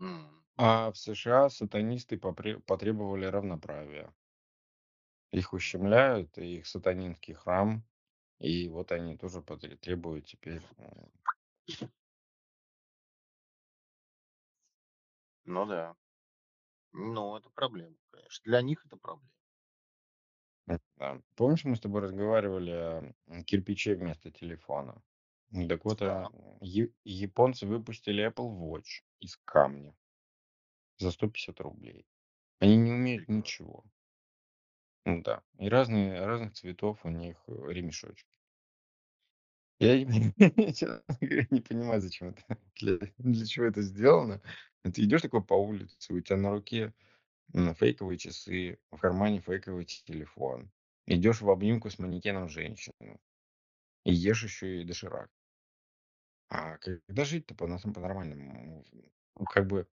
[0.00, 4.12] М, А в США сатанисты попре- потребовали равноправия.
[5.32, 7.84] Их ущемляют, и их сатанинский храм,
[8.38, 10.62] и вот они тоже потре- требуют теперь
[15.44, 15.96] Ну да.
[16.94, 18.42] Ну, это проблема, конечно.
[18.46, 19.28] Для них это проблема.
[20.68, 21.20] м, да.
[21.36, 25.02] Помнишь, мы с тобой разговаривали о м, кирпиче вместо телефона?
[25.50, 26.28] Ну, Так вот, а, Да.
[26.60, 29.94] я- японцы выпустили Apple Watch из камня
[30.98, 32.06] за 150 рублей.
[32.60, 33.28] Они не умеют Прекрасно.
[33.28, 33.84] ничего.
[35.06, 35.42] Ну да.
[35.58, 38.28] И разные, разных цветов у них э, ремешочки.
[39.80, 40.04] Я
[40.72, 41.02] честно
[41.50, 42.42] не понимаю, зачем это,
[42.80, 44.40] для, для чего это сделано.
[44.82, 46.92] А Ты идешь такой по улице, у тебя на руке
[47.54, 50.70] м, фейковые часы, в кармане фейковый телефон.
[51.06, 53.18] Идешь в обнимку с манекеном женщины.
[54.04, 55.30] И ешь еще и доширак.
[56.48, 58.84] А когда жить-то по- по-нормальному?
[59.36, 59.86] Ну, Как бы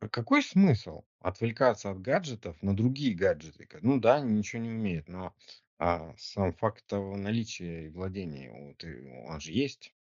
[0.00, 3.68] А какой смысл отвлекаться от гаджетов на другие гаджеты?
[3.80, 5.34] Ну да, они ничего не умеют, но
[5.78, 9.94] а, сам факт того наличия и владения, вот, и он же есть.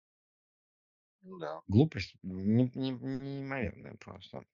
[1.22, 1.62] Ну да.
[1.68, 4.46] Глупость не- не- неимоверная просто.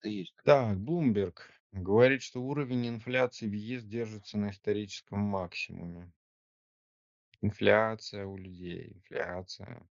[0.00, 0.54] Это есть такое.
[0.54, 1.38] Так, Bloomberg
[1.72, 6.12] говорит, что уровень инфляции в ЕС держится на историческом максимуме.
[7.42, 9.88] Инфляция у людей, инфляция.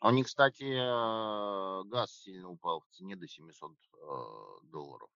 [0.00, 5.10] А У них, кстати, э, газ сильно упал в цене до 700 э, долларов.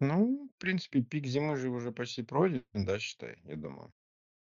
[0.00, 3.92] Ну, в принципе, пик зимы же уже почти пройден, да, считай, я думаю.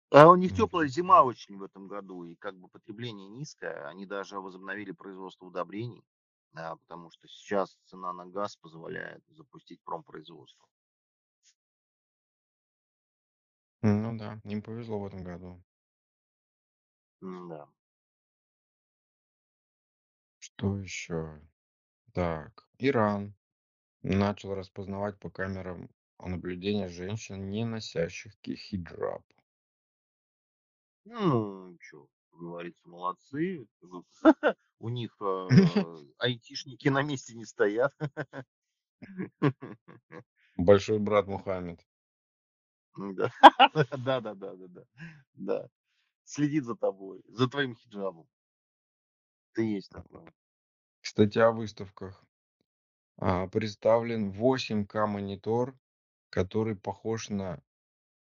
[0.09, 3.87] А у них теплая зима очень в этом году, и как бы потребление низкое.
[3.87, 6.03] Они даже возобновили производство удобрений,
[6.53, 10.67] да, потому что сейчас цена на газ позволяет запустить промпроизводство.
[13.81, 15.63] Ну да, им повезло в этом году.
[17.21, 17.67] Да.
[20.39, 21.41] Что еще?
[22.13, 23.35] Так, Иран
[24.15, 25.89] начал распознавать по камерам
[26.19, 29.23] наблюдения женщин, не носящих ки- хиджаб.
[31.05, 33.67] Ну, что, говорится, молодцы.
[34.79, 37.93] У них э, айтишники на месте не стоят.
[40.57, 41.85] Большой брат Мухаммед.
[42.97, 43.31] Да,
[43.73, 44.83] да, да, да, да, да.
[45.33, 45.67] Да.
[46.23, 48.27] Следит за тобой, за твоим хиджабом.
[49.53, 50.33] Ты есть такое.
[51.01, 52.26] Кстати, о выставках.
[53.17, 55.77] А, представлен 8К монитор,
[56.29, 57.61] который похож на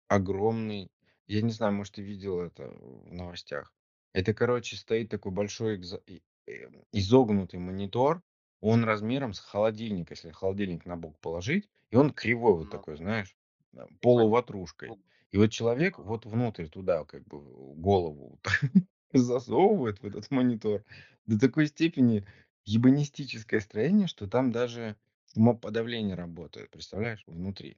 [0.08, 0.92] огромный.
[1.28, 3.74] Я не знаю, может, ты видел это в новостях.
[4.14, 8.24] Это, короче, стоит такой большой экзо- и- эм, изогнутый монитор.
[8.62, 11.70] Он размером с холодильник, если холодильник на бок положить.
[11.92, 13.38] И он кривой вот Ну, такой, знаешь,
[13.76, 14.90] э, полуватрушкой.
[14.90, 15.00] Ну,
[15.32, 17.40] И вот человек вот внутрь туда как бы
[17.76, 18.44] голову вот
[19.14, 20.84] засовывает в этот монитор
[21.26, 22.26] до такой степени
[22.70, 24.96] ебанистическое строение, что там даже
[25.34, 27.78] шумоподавление работает, представляешь, внутри.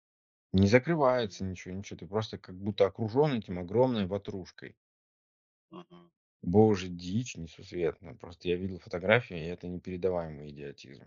[0.53, 1.97] Не закрывается ничего, ничего.
[1.99, 4.75] Ты просто как будто окружен этим огромной ватрушкой.
[5.71, 6.11] Мгм.
[6.43, 8.13] Боже, дичь несусветная.
[8.13, 11.05] Просто я видел фотографии, и это непередаваемый идиотизм.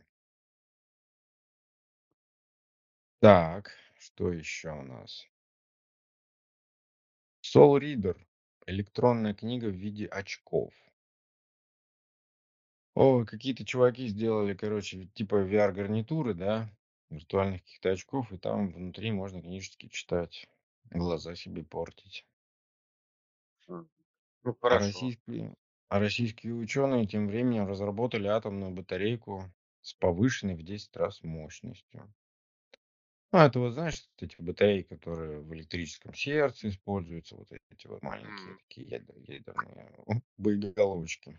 [3.18, 5.26] Так, что еще у нас?
[7.43, 8.16] Soul Reader.
[8.66, 10.74] Электронная книга в виде очков.
[12.97, 16.71] О, какие-то чуваки сделали, короче, типа VR-гарнитуры, да,
[17.11, 20.47] виртуальных каких-то очков, и там внутри можно книжечки читать,
[20.91, 22.25] глаза себе портить.
[23.69, 23.91] М.
[24.45, 24.79] Ну, А хорошо.
[24.79, 25.57] российские,
[25.89, 29.51] а российские ученые тем временем разработали атомную батарейку
[29.83, 32.15] с повышенной в 10 раз мощностью.
[33.33, 38.03] Ну, это вот, знаешь, вот эти батареи, которые в электрическом сердце используются, вот эти вот
[38.03, 38.59] маленькие М.
[38.69, 39.95] такие ядер- ядерные
[40.39, 41.39] боеголовочки.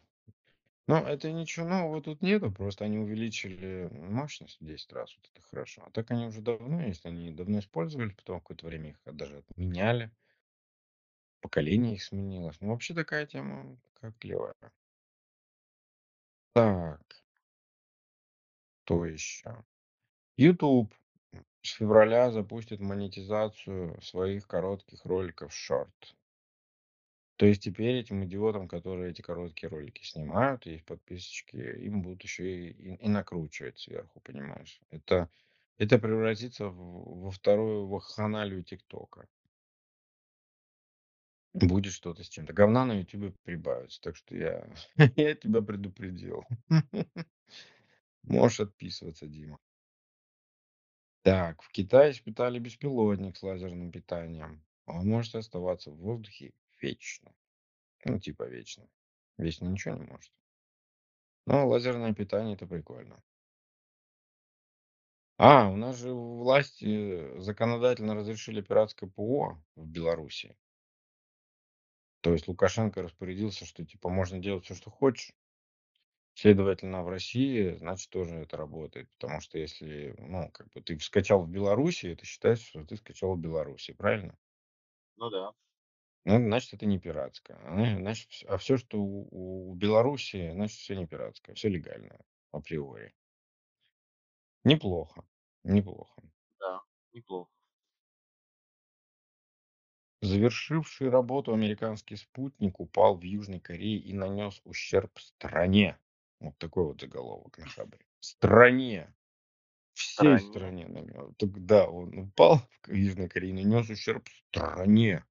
[0.87, 5.41] Но это ничего нового тут нету, просто они увеличили мощность в 10 раз, вот это
[5.41, 5.83] хорошо.
[5.85, 10.11] А так они уже давно есть, они давно использовались, потом какое-то время их даже отменяли,
[11.41, 12.59] поколение их сменилось.
[12.59, 14.53] Ну, вообще такая тема как клевая.
[16.53, 17.23] Так,
[18.83, 19.63] что еще?
[20.37, 20.93] YouTube
[21.63, 26.15] С февраля запустят монетизацию своих коротких роликов шорт.
[27.37, 32.69] То есть теперь этим идиотам, которые эти короткие ролики снимают, есть подписочки, им будут еще
[32.69, 34.79] и, и, и накручивать сверху, понимаешь?
[34.89, 35.29] Это,
[35.77, 39.27] это превратится в- во вторую вакханалию ТикТока.
[41.53, 42.53] Будет что-то с чем-то.
[42.53, 44.67] Говна на Ютубе прибавится, так что я,
[45.15, 46.43] я тебя предупредил.
[48.23, 49.57] Можешь отписываться, Дима.
[51.23, 54.63] Так, в Китае испытали беспилотник с лазерным питанием.
[54.85, 56.53] Он может оставаться в воздухе
[56.85, 57.33] вечно.
[58.05, 58.87] Ну, типа вечно.
[59.37, 60.31] Вечно ничего не может.
[61.47, 63.21] Но лазерное питание это прикольно.
[65.37, 70.55] А, у нас же власти законодательно разрешили пиратское ПО в Беларуси.
[72.21, 75.33] То есть Лукашенко распорядился, что типа можно делать все, что хочешь.
[76.35, 79.09] Следовательно, в России, значит, тоже это работает.
[79.17, 83.35] Потому что если, ну, как бы ты скачал в Беларуси, это считается, что ты скачал
[83.35, 84.37] в Беларуси, правильно?
[85.17, 85.53] Ну да.
[86.25, 87.57] Ну, значит, это не пиратское.
[87.63, 92.19] А, Значит, вс- а все, что у, у Беларуси, значит, все не пиратское, все легальное
[92.51, 93.13] априори.
[94.63, 95.23] Неплохо,
[95.63, 96.21] неплохо.
[96.59, 96.81] Да,
[97.13, 97.51] неплохо.
[100.21, 105.99] Завершивший работу американский спутник упал в Южной Корее и нанес ущерб стране.
[106.39, 108.03] Вот такой вот заголовок на Хабре.
[108.19, 109.13] Стране.
[109.93, 110.39] Всей Стране.
[110.39, 111.35] стране нанес.
[111.37, 115.23] Так да, он упал в Южной Корее и нанес ущерб стране.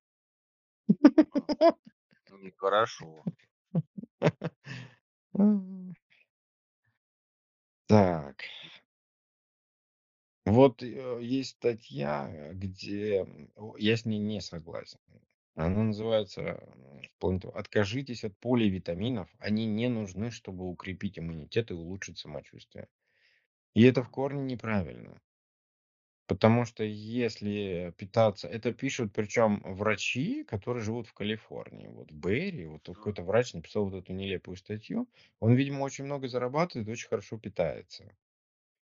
[2.43, 3.25] Нехорошо.
[7.87, 8.45] Так.
[10.47, 13.27] Вот э, есть статья, где
[13.57, 14.99] о, я с ней не согласен.
[15.55, 16.41] Она называется
[17.23, 19.29] м, «Откажитесь от поливитаминов.
[19.39, 22.89] Они не нужны, чтобы укрепить иммунитет и улучшить самочувствие».
[23.75, 25.21] И это в корне неправильно.
[26.27, 28.49] Потому что если питаться...
[28.49, 31.89] Это пишут причем врачи, которые живут в Калифорнии.
[31.89, 35.07] Вот в Бэйре, вот какой-то врач написал вот эту нелепую статью.
[35.41, 38.17] Он, видимо, очень много зарабатывает, очень хорошо питается.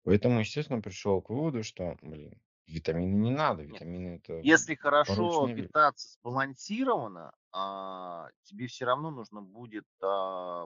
[0.03, 3.63] Поэтому, естественно, пришел к выводу, что, блин, витамины не надо.
[3.63, 3.75] Нет.
[3.75, 5.67] Витамины это Если хорошо порочная вещь.
[5.67, 10.65] питаться сбалансированно, а, тебе все равно нужно будет, а,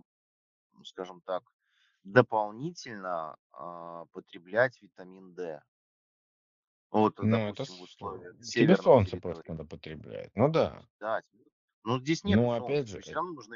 [0.73, 1.43] ну, скажем так,
[2.03, 5.61] дополнительно а, потреблять витамин D.
[6.95, 10.31] Вот, Ну, это допустим, в с- условиях тебе солнце просто надо потреблять.
[10.33, 10.81] Ну да.
[11.01, 11.21] Да,
[11.83, 13.01] ну здесь нету Ну, солнца, опять же,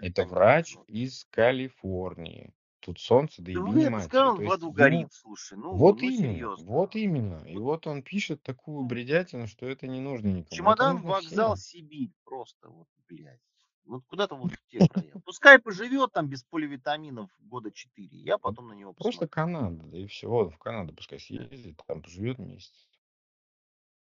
[0.02, 2.54] это врач Ну, из Калифорнии.
[2.82, 4.08] Тут солнце да ебени это матери.
[4.10, 4.72] сказал, в аду ему...
[4.74, 6.98] горит, слушай, ну, Вот ну именно, вот серьезно.
[7.00, 7.46] именно.
[7.48, 10.42] И Вот, вот он пишет такую ну, бредятину, что это не нужно никому.
[10.48, 11.80] Это чемодан, нужно вокзал, всем.
[11.82, 13.40] Сибирь, просто вот, блядь.
[13.86, 15.14] Вот куда-то вот в те края.
[15.24, 19.30] Пускай поживет там без поливитаминов года 4, я Вот потом на него Просто посмотрю.
[19.30, 20.28] Канада, да и все.
[20.28, 22.89] Вот в Канаду пускай съездит, там поживет месяц.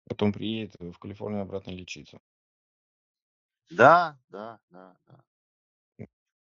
[0.09, 2.21] Потом приедет в Калифорнию обратно лечиться.
[3.71, 5.25] Да, да, да, да.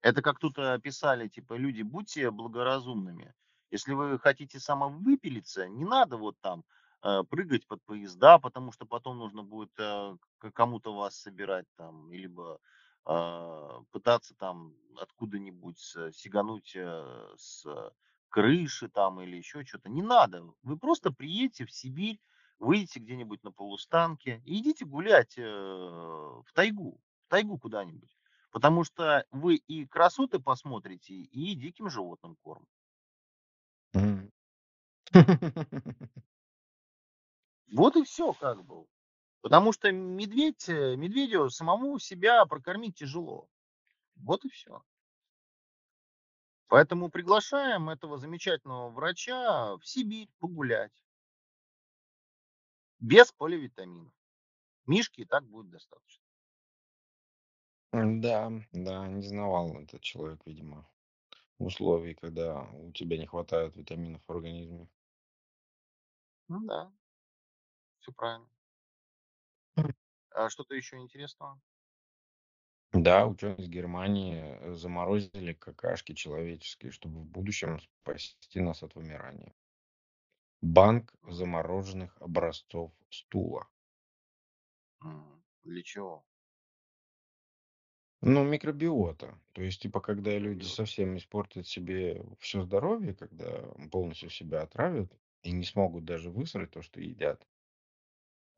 [0.02, 3.34] Это как тут э, писали, типа, люди, будьте благоразумными.
[3.70, 6.64] Если вы хотите самовыпилиться, не надо вот там
[7.02, 12.10] э, прыгать под поезда, потому что потом нужно будет э, к- кому-то вас собирать там,
[12.12, 12.60] либо
[13.04, 17.66] а, пытаться там откуда-нибудь с- сигануть э, с
[18.28, 19.88] крыши там или еще что-то.
[19.90, 20.44] Не надо.
[20.62, 22.20] Вы просто приедете в Сибирь,
[22.60, 28.16] выйдете где-нибудь на полустанке и идите гулять э, в тайгу, в тайгу куда-нибудь.
[28.52, 32.66] Потому что вы и красоты посмотрите, и диким животным корм.
[37.72, 38.84] Вот и все как бы.
[39.42, 43.48] Потому что медведь, э, медведю самому себя прокормить тяжело.
[44.16, 44.82] Вот и все.
[46.66, 50.92] Поэтому приглашаем этого замечательного врача в Сибирь погулять.
[53.00, 54.12] Без поливитаминов.
[54.86, 56.24] Мишки и так будет достаточно.
[57.92, 60.88] Да, да, не знавал этот человек, видимо,
[61.58, 64.88] условий, когда у тебя не хватает витаминов в организме.
[66.48, 66.92] Ну да,
[68.00, 68.48] все правильно.
[70.30, 71.60] А что-то еще интересного?
[72.92, 79.54] Да, ученые из Германии э, заморозили какашки человеческие, чтобы в будущем спасти нас от вымирания.
[80.62, 83.68] Банк замороженных образцов стула.
[85.02, 86.24] м, Для чего?
[88.22, 89.38] Ну, микробиота.
[89.52, 95.52] То есть, типа, когда люди совсем испортят себе все здоровье, когда полностью себя отравят и
[95.52, 97.46] не смогут даже высрать то, что едят,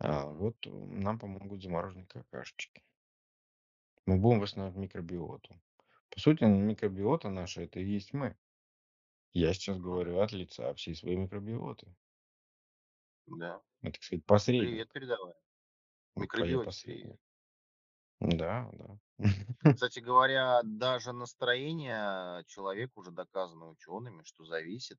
[0.00, 0.26] а, Мгм.
[0.26, 2.82] вот э, нам помогут замороженные какашечки.
[4.07, 5.61] Мы будем восстанавливать микробиоту.
[6.11, 8.36] По сути, микробиота наша это и есть мы.
[9.34, 11.94] Я сейчас Ну, говорю от лица всей своей микробиоты.
[13.26, 13.60] да.
[13.80, 14.68] Мы, так сказать, посредник.
[14.70, 15.34] Привет передавай.
[16.16, 17.20] Микробиоте посредник.
[18.20, 18.98] Да, да.
[19.74, 24.98] Кстати говоря, даже настроение человека уже доказано учеными, что зависит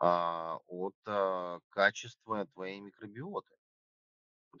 [0.00, 3.54] а, от а, качества твоей микробиоты.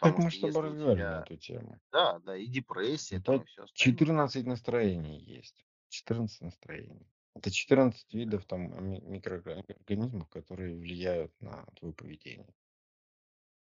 [0.00, 1.80] Потому мы что с тобой разговаривали на тебя, эту тему.
[1.92, 3.98] да, да, и депрессия там, Это и все остальное.
[3.98, 5.66] 14 настроений есть.
[5.88, 7.08] 14 настроений.
[7.38, 12.52] Это 14 видов там ми- микроорганизмов, которые влияют на твое поведение.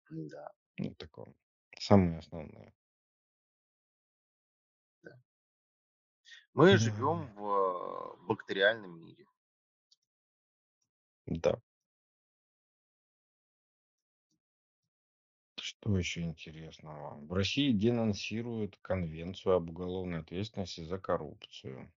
[0.10, 1.36] Да, Ну, такое.
[1.78, 2.74] Самое основное.
[5.04, 5.20] да.
[6.54, 6.78] Мы Да.
[6.78, 9.28] живем в э, бактериальном мире.
[11.26, 11.62] Да.
[15.60, 17.18] Что еще интересного?
[17.20, 21.92] В России денонсируют конвенцию об уголовной ответственности за коррупцию.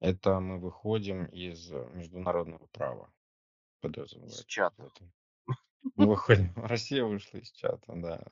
[0.00, 4.90] Это мы выходим из э, международного права, Из подразумевается под чата.
[5.96, 8.24] Мы выходим, Россия вышла из чата, да.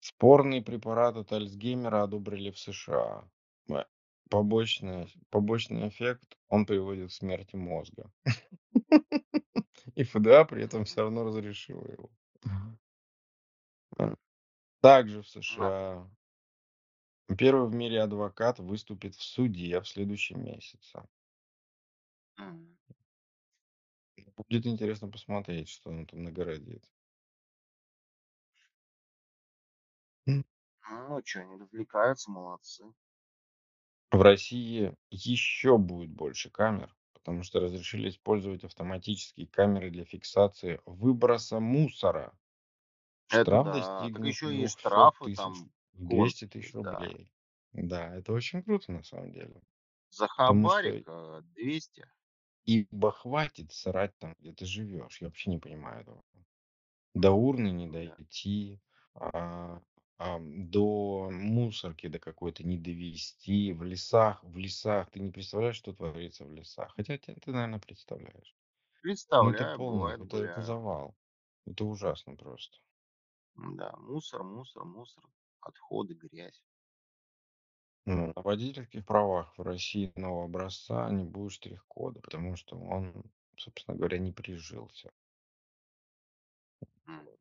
[0.00, 3.28] Спорный препарат от Альцгеймера одобрили в США.
[3.68, 3.84] Э,
[4.30, 8.10] Побочный, побочный эффект, он приводит к смерти мозга.
[9.94, 12.10] И ФДА при этом все равно разрешила его.
[13.98, 14.14] Э,
[14.80, 15.28] Также в.
[15.28, 16.08] США
[17.36, 21.06] первый в мире адвокат выступит в суде в следующем месяце.
[22.38, 22.76] М.
[24.36, 26.84] Будет интересно посмотреть, что он там нагородит.
[30.26, 30.44] М.
[30.88, 32.84] Ну что, они развлекаются, молодцы.
[34.10, 41.58] В России еще будет больше камер, потому что разрешили использовать автоматические камеры для фиксации выброса
[41.58, 42.38] мусора.
[43.30, 43.72] Это Штраф да.
[43.72, 45.54] Так достигнет еще и 200 штрафы тысяч, там
[45.94, 46.92] 200 тысяч да.
[46.92, 47.32] рублей.
[47.72, 49.62] Да, это очень круто на самом деле.
[50.10, 52.06] За Потому что хабарик э, 200.
[52.66, 55.22] ибо хватит срать там, где ты живешь.
[55.22, 56.22] Я вообще не понимаю этого.
[57.14, 58.82] До урны не дойти,
[59.14, 59.80] а,
[60.18, 65.10] до мусорки до какой-то не довести, в лесах, в лесах.
[65.10, 66.94] Ты не представляешь, что творится в лесах.
[66.96, 68.54] Хотя ты, ты наверное, представляешь.
[69.40, 70.62] Ну, это Представляю, полный, бывает, это, это гуляю.
[70.62, 71.16] завал.
[71.66, 72.78] Это ужасно просто.
[73.78, 75.24] Да, мусор, мусор, мусор,
[75.60, 76.62] отходы, грязь.
[78.06, 83.94] Ну, на водительских правах в России нового образца не будет штрих-кода, потому что он, собственно
[83.94, 85.12] говоря, не прижился.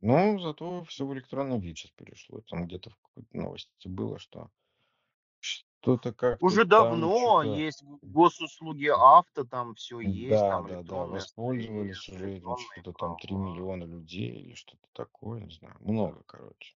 [0.02, 2.42] Но зато все в электронный вид сейчас перешло.
[2.50, 4.50] Там где-то в какой-то новости было, что
[5.40, 7.56] что-то как-то Уже там давно что-то...
[7.56, 12.16] есть г- госуслуги авто, там все есть, Да, там да, да, электронные стоит, воспользовались уже
[12.18, 13.50] этим электронные что-то там 3 права.
[13.54, 15.76] миллиона людей или что-то такое, не знаю.
[15.80, 16.76] Много, короче.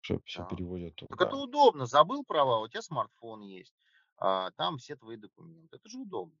[0.00, 0.48] Все, все Да.
[0.48, 1.42] переводят Так это туда.
[1.42, 1.86] удобно.
[1.86, 3.74] Забыл права, у тебя смартфон есть,
[4.16, 5.76] а, там все твои документы.
[5.76, 6.36] Это же удобно.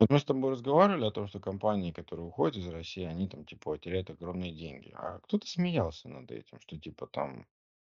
[0.00, 3.44] Вот мы с тобой разговаривали о том, что компании, которые уходят из России, они там
[3.44, 4.92] типа теряют огромные деньги.
[4.96, 7.46] А кто-то смеялся над этим, что типа там,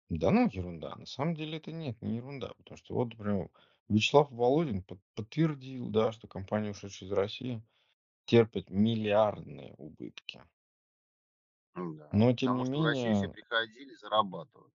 [0.10, 0.96] да ну ерунда.
[0.96, 2.54] На самом деле это нет, не ерунда.
[2.58, 3.50] Потому что вот, например,
[3.90, 7.64] Вячеслав Володин под- подтвердил, да, что компании, ушедшие из России,
[8.26, 10.44] терпят миллиардные убытки.
[11.76, 12.08] Да.
[12.14, 14.74] Но тем Потому не что в Россию все менее, приходили зарабатывать.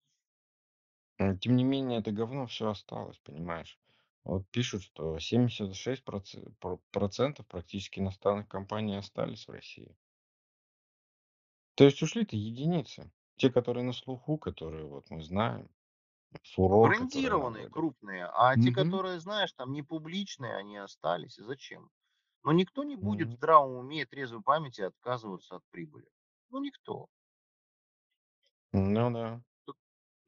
[1.21, 3.79] м, тем не менее, это говно все осталось, понимаешь?
[4.23, 9.97] Вот пишут, что 76% про- процентов практически иностранных компаний остались в России.
[11.77, 13.11] То есть ушли-то единицы.
[13.37, 15.71] Те, которые на слуху, которые вот мы знаем.
[16.45, 17.77] Фурор, который нам Брендированные, вроде.
[17.77, 18.73] крупные, а те, Мгм.
[18.73, 21.39] которые, знаешь, там не публичные, они остались.
[21.39, 21.91] И зачем?
[22.45, 23.37] Но никто не будет в Мгм.
[23.37, 26.09] здравом уме и трезвой памяти отказываться от прибыли.
[26.51, 27.09] Ну, никто.
[28.73, 29.43] Ну да.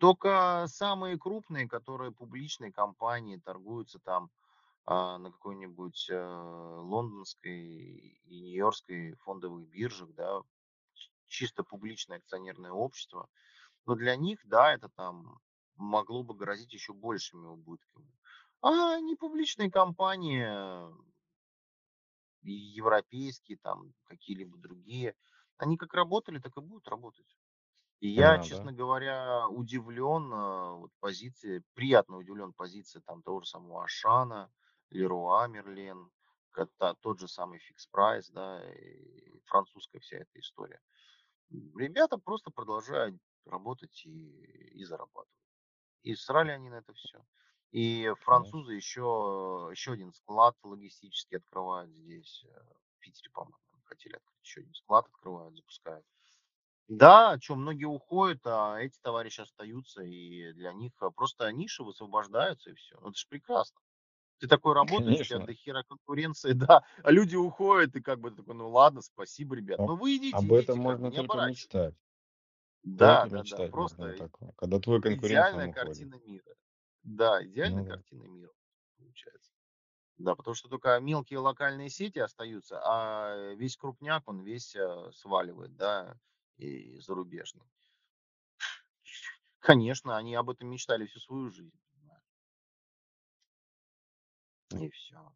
[0.01, 4.31] Только самые крупные, которые публичные компании, торгуются там
[4.87, 7.53] а, на какой-нибудь э, лондонской
[8.25, 10.41] и нью-йоркской фондовых биржах, да,
[11.29, 13.29] чисто публичное акционерное общество.
[13.85, 15.39] Но для них, да, это там
[15.77, 18.11] могло бы грозить еще большими убытками.
[18.63, 20.93] А не публичные компании, э,
[22.41, 25.15] европейские, там какие-либо другие,
[25.59, 27.37] они как работали, так и будут работать.
[28.01, 28.63] И я, А, да.
[28.63, 34.51] честно говоря, удивлен э, вот позиции, приятно удивлен позиции там того же самого Ашана,
[34.91, 36.11] Леруа Мерлен,
[36.51, 40.81] кота- тот же самый Фикс Прайс, да, и французская вся эта история.
[41.51, 44.31] Ребята просто продолжают работать и,
[44.81, 45.29] и зарабатывать.
[46.03, 47.25] И срали они на это все.
[47.73, 48.55] И Да.
[48.61, 52.51] французы еще, еще один склад логистический открывают здесь, э,
[52.97, 56.07] в Питере, по-моему, хотели открыть еще один склад, открывают, запускают.
[56.91, 62.71] Да, чё, многие уходят, а эти товарищи остаются, и для них, а, просто ниши высвобождаются,
[62.71, 62.99] и всё.
[63.01, 63.79] Ну, это ж прекрасно.
[64.39, 65.41] Ты такой работаешь, у тя Конечно.
[65.41, 69.83] дохера конкуренции, да, а люди уходят, и как бы такой: "Ну ладно, спасибо, ребят.
[69.85, 71.39] Ну, вы идите, об этом идите, как бы можно не только оборачивайтесь".
[71.39, 71.95] мечтать.
[72.85, 76.09] Да, Только да-да, мечтать можно о просто таком, когда твой конкурент сам идеальная уходит.
[76.09, 76.55] картина мира.
[77.03, 78.03] Да, идеальная Ну да.
[78.03, 78.53] картина мира
[78.99, 79.53] получается.
[80.19, 85.77] Да, потому что только мелкие локальные сети остаются, а весь крупняк, он весь, а, сваливает,
[85.77, 86.19] да,
[86.67, 87.67] и зарубежный.
[89.61, 91.73] Конечно, они об этом мечтали всю свою жизнь.
[94.79, 95.33] И всё.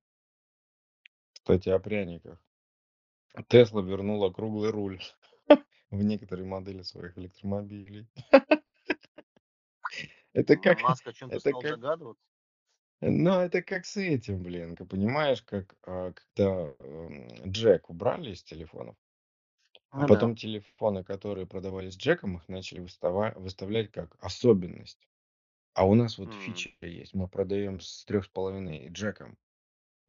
[1.32, 2.38] Кстати, о пряниках.
[3.48, 5.00] "Тесла" вернула круглый руль
[5.90, 8.08] в некоторые модели своих электромобилей.
[10.34, 12.26] Это Ну, как Маск о чём-то это стал как догадываться?
[13.00, 14.76] ну, это как с этим, блин.
[14.76, 18.96] Понимаешь, как, а, когда, эм, джек убрали из телефонов,
[19.98, 20.06] а да.
[20.06, 25.08] потом телефоны, которые продавались с джеком, их начали выстава выставлять как особенность.
[25.74, 26.34] А у нас вот М.
[26.34, 29.38] фича есть: мы продаем с 3,5 джеком.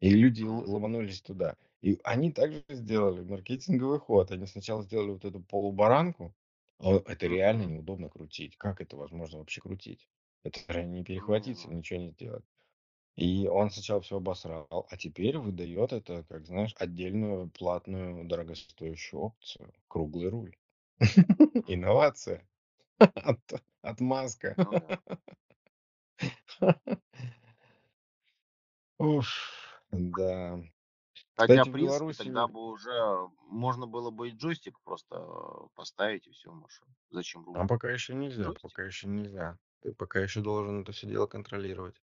[0.01, 0.69] И люди л Ну.
[0.71, 1.57] ломанулись туда.
[1.81, 4.31] И они также сделали маркетинговый ход.
[4.31, 6.35] Они сначала сделали вот эту полубаранку.
[6.79, 7.65] А это реально Мгм.
[7.65, 8.57] неудобно крутить.
[8.57, 10.09] Как это возможно вообще крутить?
[10.43, 11.75] Это не перехватиться, М.
[11.75, 12.45] ничего не сделать.
[13.17, 19.73] И он сначала всё обосрал, а теперь выдает это, как знаешь, отдельную платную дорогостоящую опцию-
[19.87, 20.55] круглый руль.
[21.67, 22.47] Инновация
[22.99, 23.39] от
[23.83, 24.57] от Маска.
[29.91, 30.59] Ну да.
[31.37, 35.19] Хотя, Кстати, в принципе, тогда бы уже можно было бы и джойстик просто,
[35.75, 36.93] поставить, и всё в машину.
[37.09, 37.59] Зачем руль?
[37.59, 38.61] А пока еще нельзя, Джойстик.
[38.61, 39.57] пока еще нельзя.
[39.81, 42.01] Ты пока еще должен это всё дело контролировать.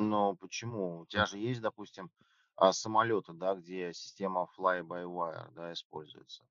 [0.00, 1.00] Но почему?
[1.00, 2.10] У тя же есть, допустим,
[2.56, 6.44] а, самолеты, да, где система fly-by-wire, да, используется,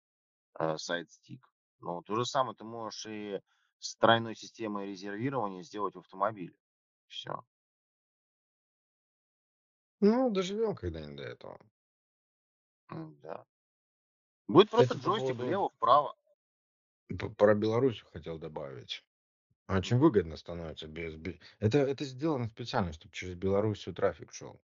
[0.53, 1.41] а, side-stick.
[1.79, 3.41] Ну, то же самое ты можешь и
[3.79, 6.55] с тройной системой резервирования сделать в автомобиле.
[7.07, 7.45] Всё.
[10.01, 11.59] Ну, доживем когда-нибудь до этого.
[12.91, 13.45] М-да.
[14.47, 16.15] Будет просто Кстати, по джойстик поводу влево-вправо.
[17.19, 19.03] п про Белоруссию хотел добавить.
[19.69, 24.59] Очень выгодно становится без бе это это сделано специально, чтоб через Белоруссию трафик шел.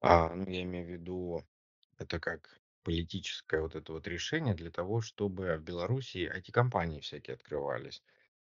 [0.00, 1.44] А, ну, я имею в виду,
[1.98, 8.02] это как политическое вот это вот решение для того, чтобы в Белоруссии IT-компании всякие открывались,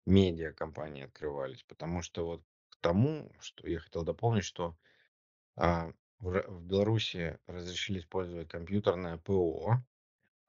[0.06, 1.64] медиакомпании открывались.
[1.64, 4.78] Потому что вот к тому, что я хотел дополнить, что,
[5.58, 5.92] а,
[6.22, 9.84] уже в Белоруссии разрешили использовать компьютерное ПО,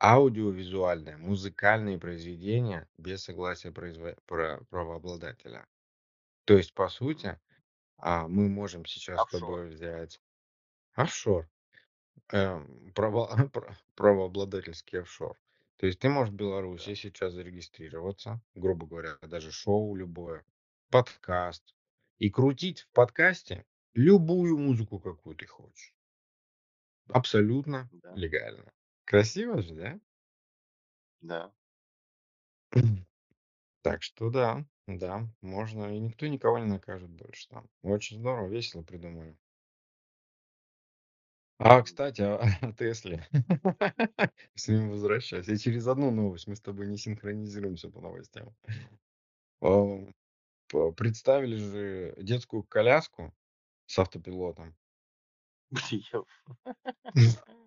[0.01, 5.67] аудиовизуальное, музыкальные произведения без согласия пра правообладателя.
[6.47, 7.41] То есть, по сути,
[7.99, 9.29] а, мы можем сейчас с Офшор.
[9.29, 10.21] тобой взять
[10.95, 11.49] офшор,
[12.33, 15.39] эм, право пра правообладательский офшор.
[15.79, 16.95] То есть ты можешь в Белоруссии Да.
[16.95, 20.45] сейчас зарегистрироваться, грубо говоря, даже шоу любое,
[20.91, 21.75] подкаст,
[22.19, 25.95] и крутить в подкасте любую музыку, какую ты хочешь.
[27.09, 28.15] Абсолютно Да.
[28.15, 28.73] легально.
[29.07, 30.01] Красиво же, да?
[31.23, 31.51] Да.
[33.83, 37.69] Так что да, да, можно, и никто никого не накажет больше там.
[37.83, 39.37] Очень здорово, весело придумали.
[41.59, 43.27] А, кстати, о о "Тесле".
[44.55, 48.55] С ним возвращаясь, я через одну новость, мы с тобой не синхронизируемся по новостям.
[49.61, 50.15] Ам,
[50.69, 53.35] п представили же детскую коляску
[53.87, 54.75] с автопилотом.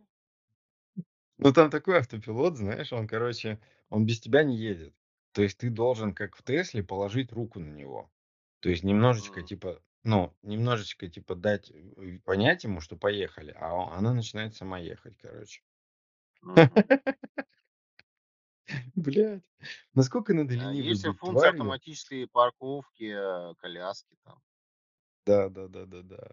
[1.41, 4.93] Ну, там такой автопилот, знаешь, он, короче, он без тебя не едет.
[5.31, 8.11] То есть ты должен, как в "Тесле", положить руку на него.
[8.59, 13.97] То есть немножечко типа, ну, немножечко типа дать, э, понять ему, что поехали, а о
[13.97, 15.61] она начинает сама ехать, короче.
[16.43, 16.79] Мгм.
[18.95, 19.43] Блядь,
[19.93, 24.41] насколько надо А ленивой есть, быть функция тварью автоматической парковки, а, коляски там.
[25.25, 26.31] Да да да да да.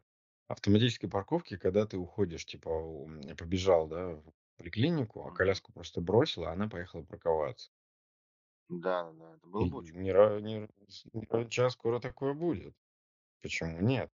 [0.48, 4.22] Автоматической парковки, когда ты уходишь, типа, м, побежал, да,
[4.57, 7.70] поликлинику, а коляску просто бросил, а она поехала парковаться.
[8.68, 12.32] Да-да-да, это было И бы очень не ра не с не равен час скоро такое
[12.32, 12.74] будет.
[13.42, 14.12] Почему нет?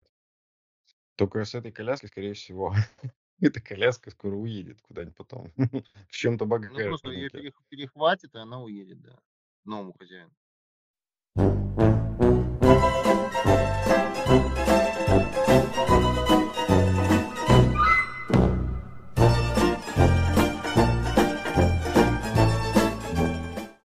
[1.16, 2.74] Тока с этой коляской, скорее всего,
[3.41, 5.53] эта коляска скоро уедет куда-нибудь потом
[6.09, 7.20] в чём-то Ну, просто багажнике.
[7.30, 9.16] перех перехватит, и она уедет, да,
[9.62, 10.34] к новому хозяину.